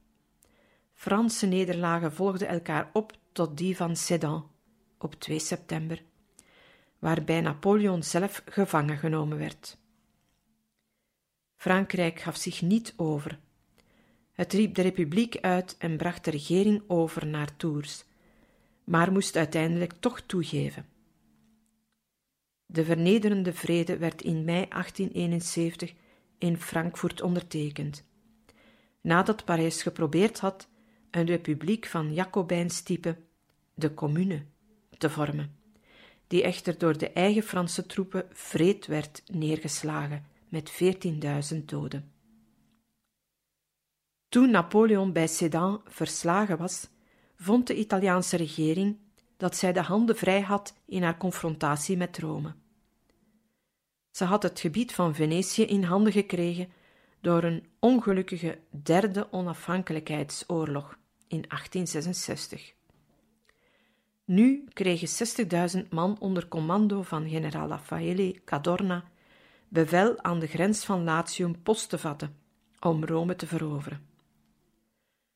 Franse 0.94 1.46
nederlagen 1.46 2.12
volgden 2.12 2.48
elkaar 2.48 2.90
op 2.92 3.12
tot 3.32 3.56
die 3.56 3.76
van 3.76 3.96
Sedan 3.96 4.50
op 4.98 5.14
2 5.14 5.38
september, 5.38 6.02
waarbij 6.98 7.40
Napoleon 7.40 8.02
zelf 8.02 8.42
gevangen 8.44 8.98
genomen 8.98 9.38
werd. 9.38 9.78
Frankrijk 11.56 12.20
gaf 12.20 12.36
zich 12.36 12.62
niet 12.62 12.94
over. 12.96 13.38
Het 14.32 14.52
riep 14.52 14.74
de 14.74 14.82
republiek 14.82 15.36
uit 15.40 15.76
en 15.78 15.96
bracht 15.96 16.24
de 16.24 16.30
regering 16.30 16.82
over 16.86 17.26
naar 17.26 17.56
Tours, 17.56 18.04
maar 18.84 19.12
moest 19.12 19.36
uiteindelijk 19.36 19.92
toch 19.92 20.20
toegeven. 20.20 20.91
De 22.72 22.84
vernederende 22.84 23.52
vrede 23.52 23.96
werd 23.96 24.22
in 24.22 24.44
mei 24.44 24.66
1871 24.68 25.92
in 26.38 26.56
Frankfurt 26.56 27.22
ondertekend, 27.22 28.04
nadat 29.00 29.44
Parijs 29.44 29.82
geprobeerd 29.82 30.40
had 30.40 30.68
een 31.10 31.26
republiek 31.26 31.86
van 31.86 32.14
Jacobijns 32.14 32.82
type, 32.82 33.16
de 33.74 33.94
Commune, 33.94 34.44
te 34.98 35.10
vormen, 35.10 35.56
die 36.26 36.42
echter 36.42 36.78
door 36.78 36.98
de 36.98 37.10
eigen 37.10 37.42
Franse 37.42 37.86
troepen 37.86 38.26
vreed 38.30 38.86
werd 38.86 39.22
neergeslagen 39.32 40.26
met 40.48 40.72
14.000 41.52 41.64
doden. 41.64 42.12
Toen 44.28 44.50
Napoleon 44.50 45.12
bij 45.12 45.26
Sedan 45.26 45.80
verslagen 45.84 46.58
was, 46.58 46.88
vond 47.36 47.66
de 47.66 47.76
Italiaanse 47.76 48.36
regering 48.36 48.98
dat 49.36 49.56
zij 49.56 49.72
de 49.72 49.82
handen 49.82 50.16
vrij 50.16 50.40
had 50.40 50.74
in 50.86 51.02
haar 51.02 51.16
confrontatie 51.16 51.96
met 51.96 52.18
Rome. 52.18 52.60
Ze 54.12 54.24
had 54.24 54.42
het 54.42 54.60
gebied 54.60 54.94
van 54.94 55.14
Venetië 55.14 55.62
in 55.62 55.82
handen 55.82 56.12
gekregen 56.12 56.68
door 57.20 57.42
een 57.42 57.66
ongelukkige 57.78 58.58
derde 58.70 59.32
onafhankelijkheidsoorlog 59.32 60.98
in 61.28 61.44
1866. 61.48 62.74
Nu 64.24 64.64
kregen 64.72 65.28
60.000 65.82 65.88
man 65.88 66.16
onder 66.18 66.48
commando 66.48 67.02
van 67.02 67.28
generaal 67.28 67.68
Raffaele 67.68 68.40
Cadorna 68.44 69.04
bevel 69.68 70.22
aan 70.22 70.38
de 70.38 70.46
grens 70.46 70.84
van 70.84 71.04
Latium 71.04 71.62
post 71.62 71.88
te 71.88 71.98
vatten 71.98 72.36
om 72.80 73.04
Rome 73.04 73.36
te 73.36 73.46
veroveren. 73.46 74.06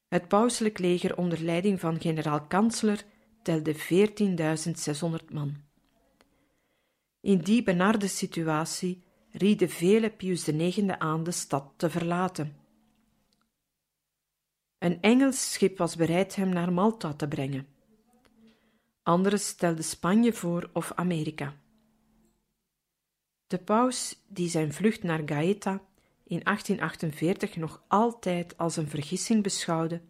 Het 0.09 0.29
pauselijk 0.29 0.79
leger 0.79 1.16
onder 1.16 1.41
leiding 1.41 1.81
van 1.81 2.01
generaal-kansler 2.01 3.05
telde 3.43 3.74
14.600 3.74 5.33
man. 5.33 5.66
In 7.27 7.39
die 7.39 7.62
benarde 7.62 8.09
situatie 8.09 9.03
rieden 9.31 9.68
vele 9.68 10.11
Pius 10.11 10.49
IX 10.49 10.89
aan 10.99 11.24
de 11.24 11.31
stad 11.31 11.72
te 11.77 11.91
verlaten. 11.91 12.57
Een 14.79 15.01
Engels 15.01 15.53
schip 15.53 15.79
was 15.79 15.97
bereid 15.97 16.37
hem 16.37 16.49
naar 16.49 16.72
Malta 16.72 17.12
te 17.12 17.29
brengen. 17.29 17.66
Anderen 19.03 19.39
stelden 19.39 19.85
Spanje 19.85 20.33
voor 20.33 20.70
of 20.72 20.93
Amerika. 20.95 21.55
De 23.47 23.59
paus, 23.59 24.22
die 24.29 24.49
zijn 24.49 24.72
vlucht 24.72 25.03
naar 25.03 25.22
Gaeta 25.24 25.81
in 26.24 26.41
1848 26.43 27.57
nog 27.57 27.83
altijd 27.89 28.59
als 28.59 28.77
een 28.77 28.89
vergissing 28.89 29.43
beschouwde, 29.43 30.01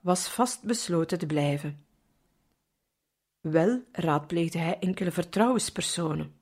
was 0.00 0.28
vastbesloten 0.28 1.18
te 1.18 1.26
blijven. 1.26 1.85
Wel 3.50 3.82
raadpleegde 3.92 4.58
hij 4.58 4.78
enkele 4.78 5.10
vertrouwenspersonen. 5.10 6.34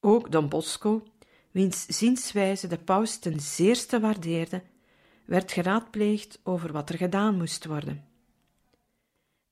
Ook 0.00 0.32
Don 0.32 0.48
Bosco, 0.48 1.06
wiens 1.50 1.86
zienswijze 1.86 2.66
de 2.66 2.78
paus 2.78 3.18
ten 3.18 3.40
zeerste 3.40 4.00
waardeerde, 4.00 4.62
werd 5.24 5.52
geraadpleegd 5.52 6.40
over 6.42 6.72
wat 6.72 6.88
er 6.88 6.96
gedaan 6.96 7.36
moest 7.36 7.64
worden. 7.64 8.04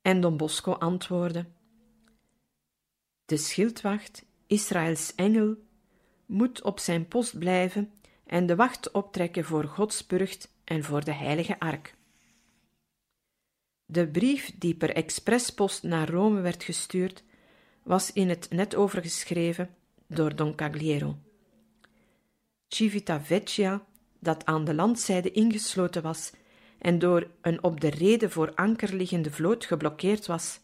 En 0.03 0.21
Don 0.21 0.37
Bosco 0.37 0.73
antwoordde: 0.73 1.47
De 3.25 3.37
schildwacht, 3.37 4.25
Israëls 4.47 5.15
engel, 5.15 5.57
moet 6.27 6.63
op 6.63 6.79
zijn 6.79 7.09
post 7.09 7.39
blijven 7.39 7.93
en 8.27 8.47
de 8.47 8.57
wacht 8.57 8.91
optrekken 8.91 9.45
voor 9.45 9.65
Gods 9.65 10.07
burcht 10.07 10.53
en 10.65 10.85
voor 10.85 11.05
de 11.05 11.15
heilige 11.15 11.59
ark. 11.59 11.99
De 13.93 14.07
brief 14.07 14.53
die 14.59 14.75
per 14.75 14.91
expresspost 14.95 15.83
naar 15.83 16.09
Rome 16.09 16.41
werd 16.41 16.65
gestuurd, 16.65 17.23
was 17.83 18.13
in 18.13 18.29
het 18.29 18.47
net 18.51 18.75
overgeschreven 18.75 19.75
door 20.07 20.37
Don 20.37 20.55
Cagliero. 20.55 21.19
Civitavecchia, 22.69 23.85
dat 24.19 24.45
aan 24.47 24.65
de 24.65 24.75
landzijde 24.75 25.31
ingesloten 25.31 26.03
was 26.03 26.33
en 26.79 26.99
door 26.99 27.31
een 27.41 27.63
op 27.63 27.81
de 27.81 27.91
reden 27.91 28.31
voor 28.31 28.55
anker 28.55 28.95
liggende 28.95 29.31
vloot 29.31 29.65
geblokkeerd 29.65 30.27
was, 30.27 30.61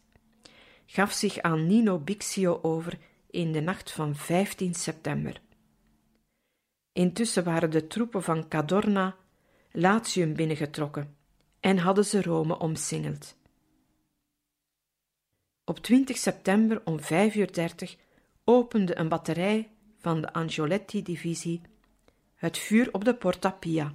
gaf 0.86 1.12
zich 1.12 1.40
aan 1.40 1.66
Nino 1.66 1.98
Bixio 1.98 2.58
over 2.62 2.98
in 3.30 3.52
de 3.52 3.60
nacht 3.60 3.92
van 3.92 4.14
15 4.14 4.74
september. 4.74 5.40
Intussen 6.92 7.44
waren 7.44 7.70
de 7.70 7.86
troepen 7.86 8.22
van 8.22 8.48
Cadorna 8.48 9.16
Latium 9.70 10.34
binnengetrokken 10.34 11.15
en 11.66 11.78
hadden 11.78 12.04
ze 12.04 12.22
Rome 12.22 12.58
omsingeld. 12.58 13.36
Op 15.64 15.78
20 15.78 16.16
september 16.16 16.82
om 16.84 17.00
5.30 17.00 17.06
uur 17.34 17.96
opende 18.44 18.98
een 18.98 19.08
batterij 19.08 19.70
van 19.98 20.20
de 20.20 20.32
Angioletti-divisie 20.32 21.60
het 22.34 22.58
vuur 22.58 22.88
op 22.92 23.04
de 23.04 23.14
Porta 23.14 23.50
Pia. 23.50 23.94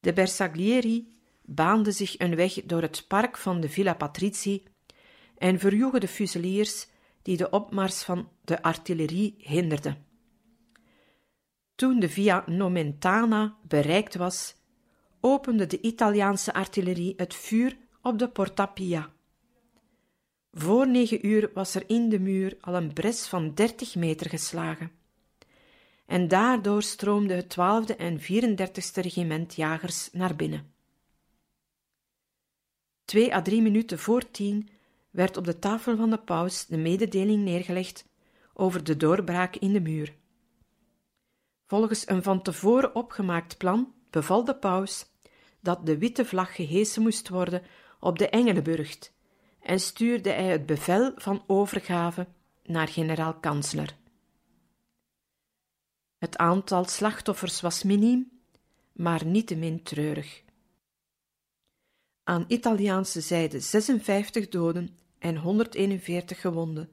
De 0.00 0.12
Bersaglieri 0.12 1.14
baanden 1.42 1.92
zich 1.92 2.18
een 2.18 2.36
weg 2.36 2.52
door 2.52 2.82
het 2.82 3.04
park 3.08 3.36
van 3.36 3.60
de 3.60 3.68
Villa 3.68 3.94
Patrizi 3.94 4.62
en 5.38 5.58
verjoegen 5.58 6.00
de 6.00 6.08
fuseliers 6.08 6.86
die 7.22 7.36
de 7.36 7.50
opmars 7.50 8.02
van 8.02 8.28
de 8.44 8.62
artillerie 8.62 9.34
hinderden. 9.38 10.04
Toen 11.74 12.00
de 12.00 12.08
Via 12.08 12.44
Nomentana 12.46 13.56
bereikt 13.62 14.14
was, 14.14 14.58
opende 15.20 15.66
de 15.66 15.80
Italiaanse 15.80 16.52
artillerie 16.52 17.14
het 17.16 17.34
vuur 17.34 17.76
op 18.02 18.18
de 18.18 18.28
Porta 18.28 18.66
Pia. 18.66 19.12
Voor 20.52 20.88
negen 20.88 21.26
uur 21.26 21.50
was 21.54 21.74
er 21.74 21.84
in 21.86 22.08
de 22.08 22.18
muur 22.18 22.56
al 22.60 22.74
een 22.74 22.92
bres 22.92 23.26
van 23.26 23.54
dertig 23.54 23.94
meter 23.94 24.28
geslagen. 24.28 24.92
En 26.06 26.28
daardoor 26.28 26.82
stroomde 26.82 27.34
het 27.34 27.56
12e 27.56 27.96
en 27.96 28.20
34e 28.20 28.92
regiment 28.92 29.54
jagers 29.54 30.08
naar 30.12 30.36
binnen. 30.36 30.72
Twee 33.04 33.34
à 33.34 33.42
drie 33.42 33.62
minuten 33.62 33.98
voor 33.98 34.30
tien 34.30 34.68
werd 35.10 35.36
op 35.36 35.44
de 35.44 35.58
tafel 35.58 35.96
van 35.96 36.10
de 36.10 36.18
paus 36.18 36.66
de 36.66 36.76
mededeling 36.76 37.44
neergelegd 37.44 38.04
over 38.54 38.84
de 38.84 38.96
doorbraak 38.96 39.56
in 39.56 39.72
de 39.72 39.80
muur. 39.80 40.14
Volgens 41.66 42.08
een 42.08 42.22
van 42.22 42.42
tevoren 42.42 42.94
opgemaakt 42.94 43.56
plan 43.56 43.94
beval 44.10 44.44
de 44.44 44.56
paus 44.56 45.09
dat 45.60 45.86
de 45.86 45.98
witte 45.98 46.24
vlag 46.24 46.54
gehesen 46.54 47.02
moest 47.02 47.28
worden 47.28 47.62
op 48.00 48.18
de 48.18 48.28
Engelenburgt 48.28 49.12
en 49.60 49.80
stuurde 49.80 50.30
hij 50.30 50.48
het 50.48 50.66
bevel 50.66 51.12
van 51.16 51.44
overgave 51.46 52.26
naar 52.64 52.88
generaal-kansler. 52.88 53.96
Het 56.18 56.36
aantal 56.36 56.84
slachtoffers 56.84 57.60
was 57.60 57.82
miniem, 57.82 58.30
maar 58.92 59.26
niettemin 59.26 59.82
treurig. 59.82 60.42
Aan 62.24 62.44
Italiaanse 62.48 63.20
zijde 63.20 63.60
56 63.60 64.48
doden 64.48 64.98
en 65.18 65.36
141 65.36 66.40
gewonden. 66.40 66.88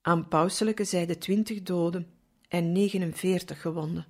Aan 0.00 0.28
pauselijke 0.28 0.84
zijde 0.84 1.18
20 1.18 1.62
doden 1.62 2.10
en 2.48 2.72
49 2.72 3.60
gewonden. 3.60 4.06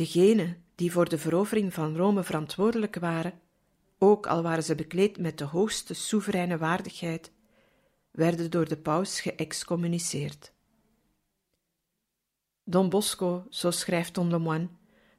Degenen 0.00 0.64
die 0.74 0.92
voor 0.92 1.08
de 1.08 1.18
verovering 1.18 1.74
van 1.74 1.96
Rome 1.96 2.22
verantwoordelijk 2.22 2.96
waren, 2.96 3.40
ook 3.98 4.26
al 4.26 4.42
waren 4.42 4.62
ze 4.62 4.74
bekleed 4.74 5.18
met 5.18 5.38
de 5.38 5.44
hoogste 5.44 5.94
soevereine 5.94 6.58
waardigheid, 6.58 7.32
werden 8.10 8.50
door 8.50 8.68
de 8.68 8.76
paus 8.76 9.20
geëxcommuniceerd. 9.20 10.52
Don 12.64 12.88
Bosco, 12.88 13.46
zo 13.50 13.70
schrijft 13.70 14.14
Don 14.14 14.30
Lemoine, 14.30 14.68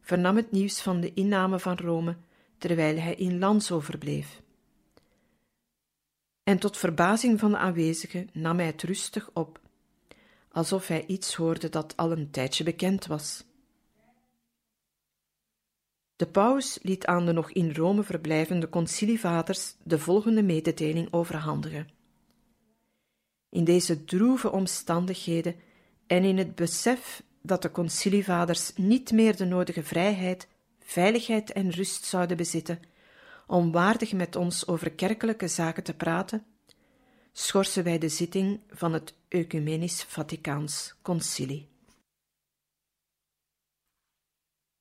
vernam 0.01 0.35
het 0.35 0.51
nieuws 0.51 0.81
van 0.81 0.99
de 0.99 1.13
inname 1.13 1.59
van 1.59 1.77
Rome 1.77 2.17
terwijl 2.57 2.97
hij 2.97 3.15
in 3.15 3.39
Lanzo 3.39 3.79
verbleef. 3.79 4.41
En 6.43 6.59
tot 6.59 6.77
verbazing 6.77 7.39
van 7.39 7.51
de 7.51 7.57
aanwezigen 7.57 8.29
nam 8.33 8.57
hij 8.57 8.65
het 8.65 8.83
rustig 8.83 9.29
op, 9.33 9.59
alsof 10.51 10.87
hij 10.87 11.05
iets 11.05 11.35
hoorde 11.35 11.69
dat 11.69 11.97
al 11.97 12.11
een 12.11 12.31
tijdje 12.31 12.63
bekend 12.63 13.05
was. 13.05 13.49
De 16.21 16.27
paus 16.27 16.79
liet 16.81 17.05
aan 17.05 17.25
de 17.25 17.31
nog 17.31 17.51
in 17.51 17.73
Rome 17.73 18.03
verblijvende 18.03 18.69
concilievaders 18.69 19.75
de 19.83 19.99
volgende 19.99 20.43
mededeling 20.43 21.13
overhandigen. 21.13 21.89
In 23.49 23.63
deze 23.63 24.03
droeve 24.03 24.51
omstandigheden 24.51 25.55
en 26.07 26.23
in 26.23 26.37
het 26.37 26.55
besef 26.55 27.23
dat 27.41 27.61
de 27.61 27.71
concilievaders 27.71 28.71
niet 28.75 29.11
meer 29.11 29.35
de 29.35 29.45
nodige 29.45 29.83
vrijheid, 29.83 30.47
veiligheid 30.79 31.51
en 31.51 31.69
rust 31.69 32.03
zouden 32.03 32.37
bezitten 32.37 32.79
om 33.47 33.71
waardig 33.71 34.13
met 34.13 34.35
ons 34.35 34.67
over 34.67 34.91
kerkelijke 34.91 35.47
zaken 35.47 35.83
te 35.83 35.93
praten, 35.93 36.45
schorsen 37.31 37.83
wij 37.83 37.97
de 37.97 38.09
zitting 38.09 38.59
van 38.69 38.93
het 38.93 39.13
Ecumenisch 39.27 40.03
Vaticaans 40.03 40.95
Concilie. 41.01 41.70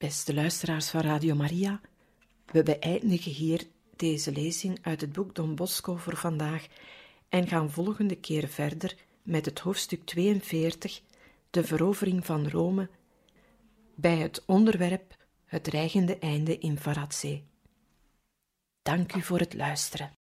Beste 0.01 0.34
luisteraars 0.34 0.90
van 0.90 1.01
Radio 1.01 1.34
Maria, 1.34 1.80
we 2.46 2.62
beëindigen 2.62 3.32
hier 3.32 3.66
deze 3.96 4.32
lezing 4.32 4.78
uit 4.82 5.01
het 5.01 5.12
boek 5.12 5.34
Don 5.34 5.55
Bosco 5.55 5.96
voor 5.96 6.16
vandaag 6.16 6.66
en 7.28 7.48
gaan 7.48 7.70
volgende 7.70 8.16
keer 8.16 8.48
verder 8.48 8.96
met 9.22 9.44
het 9.44 9.59
hoofdstuk 9.59 10.05
42, 10.05 11.01
de 11.51 11.64
verovering 11.64 12.26
van 12.26 12.48
Rome, 12.48 12.88
bij 13.94 14.16
het 14.16 14.44
onderwerp 14.44 15.16
het 15.44 15.64
dreigende 15.64 16.18
einde 16.18 16.59
in 16.59 16.78
Varazze. 16.78 17.42
Dank 18.82 19.14
u 19.14 19.22
voor 19.22 19.38
het 19.38 19.55
luisteren. 19.55 20.16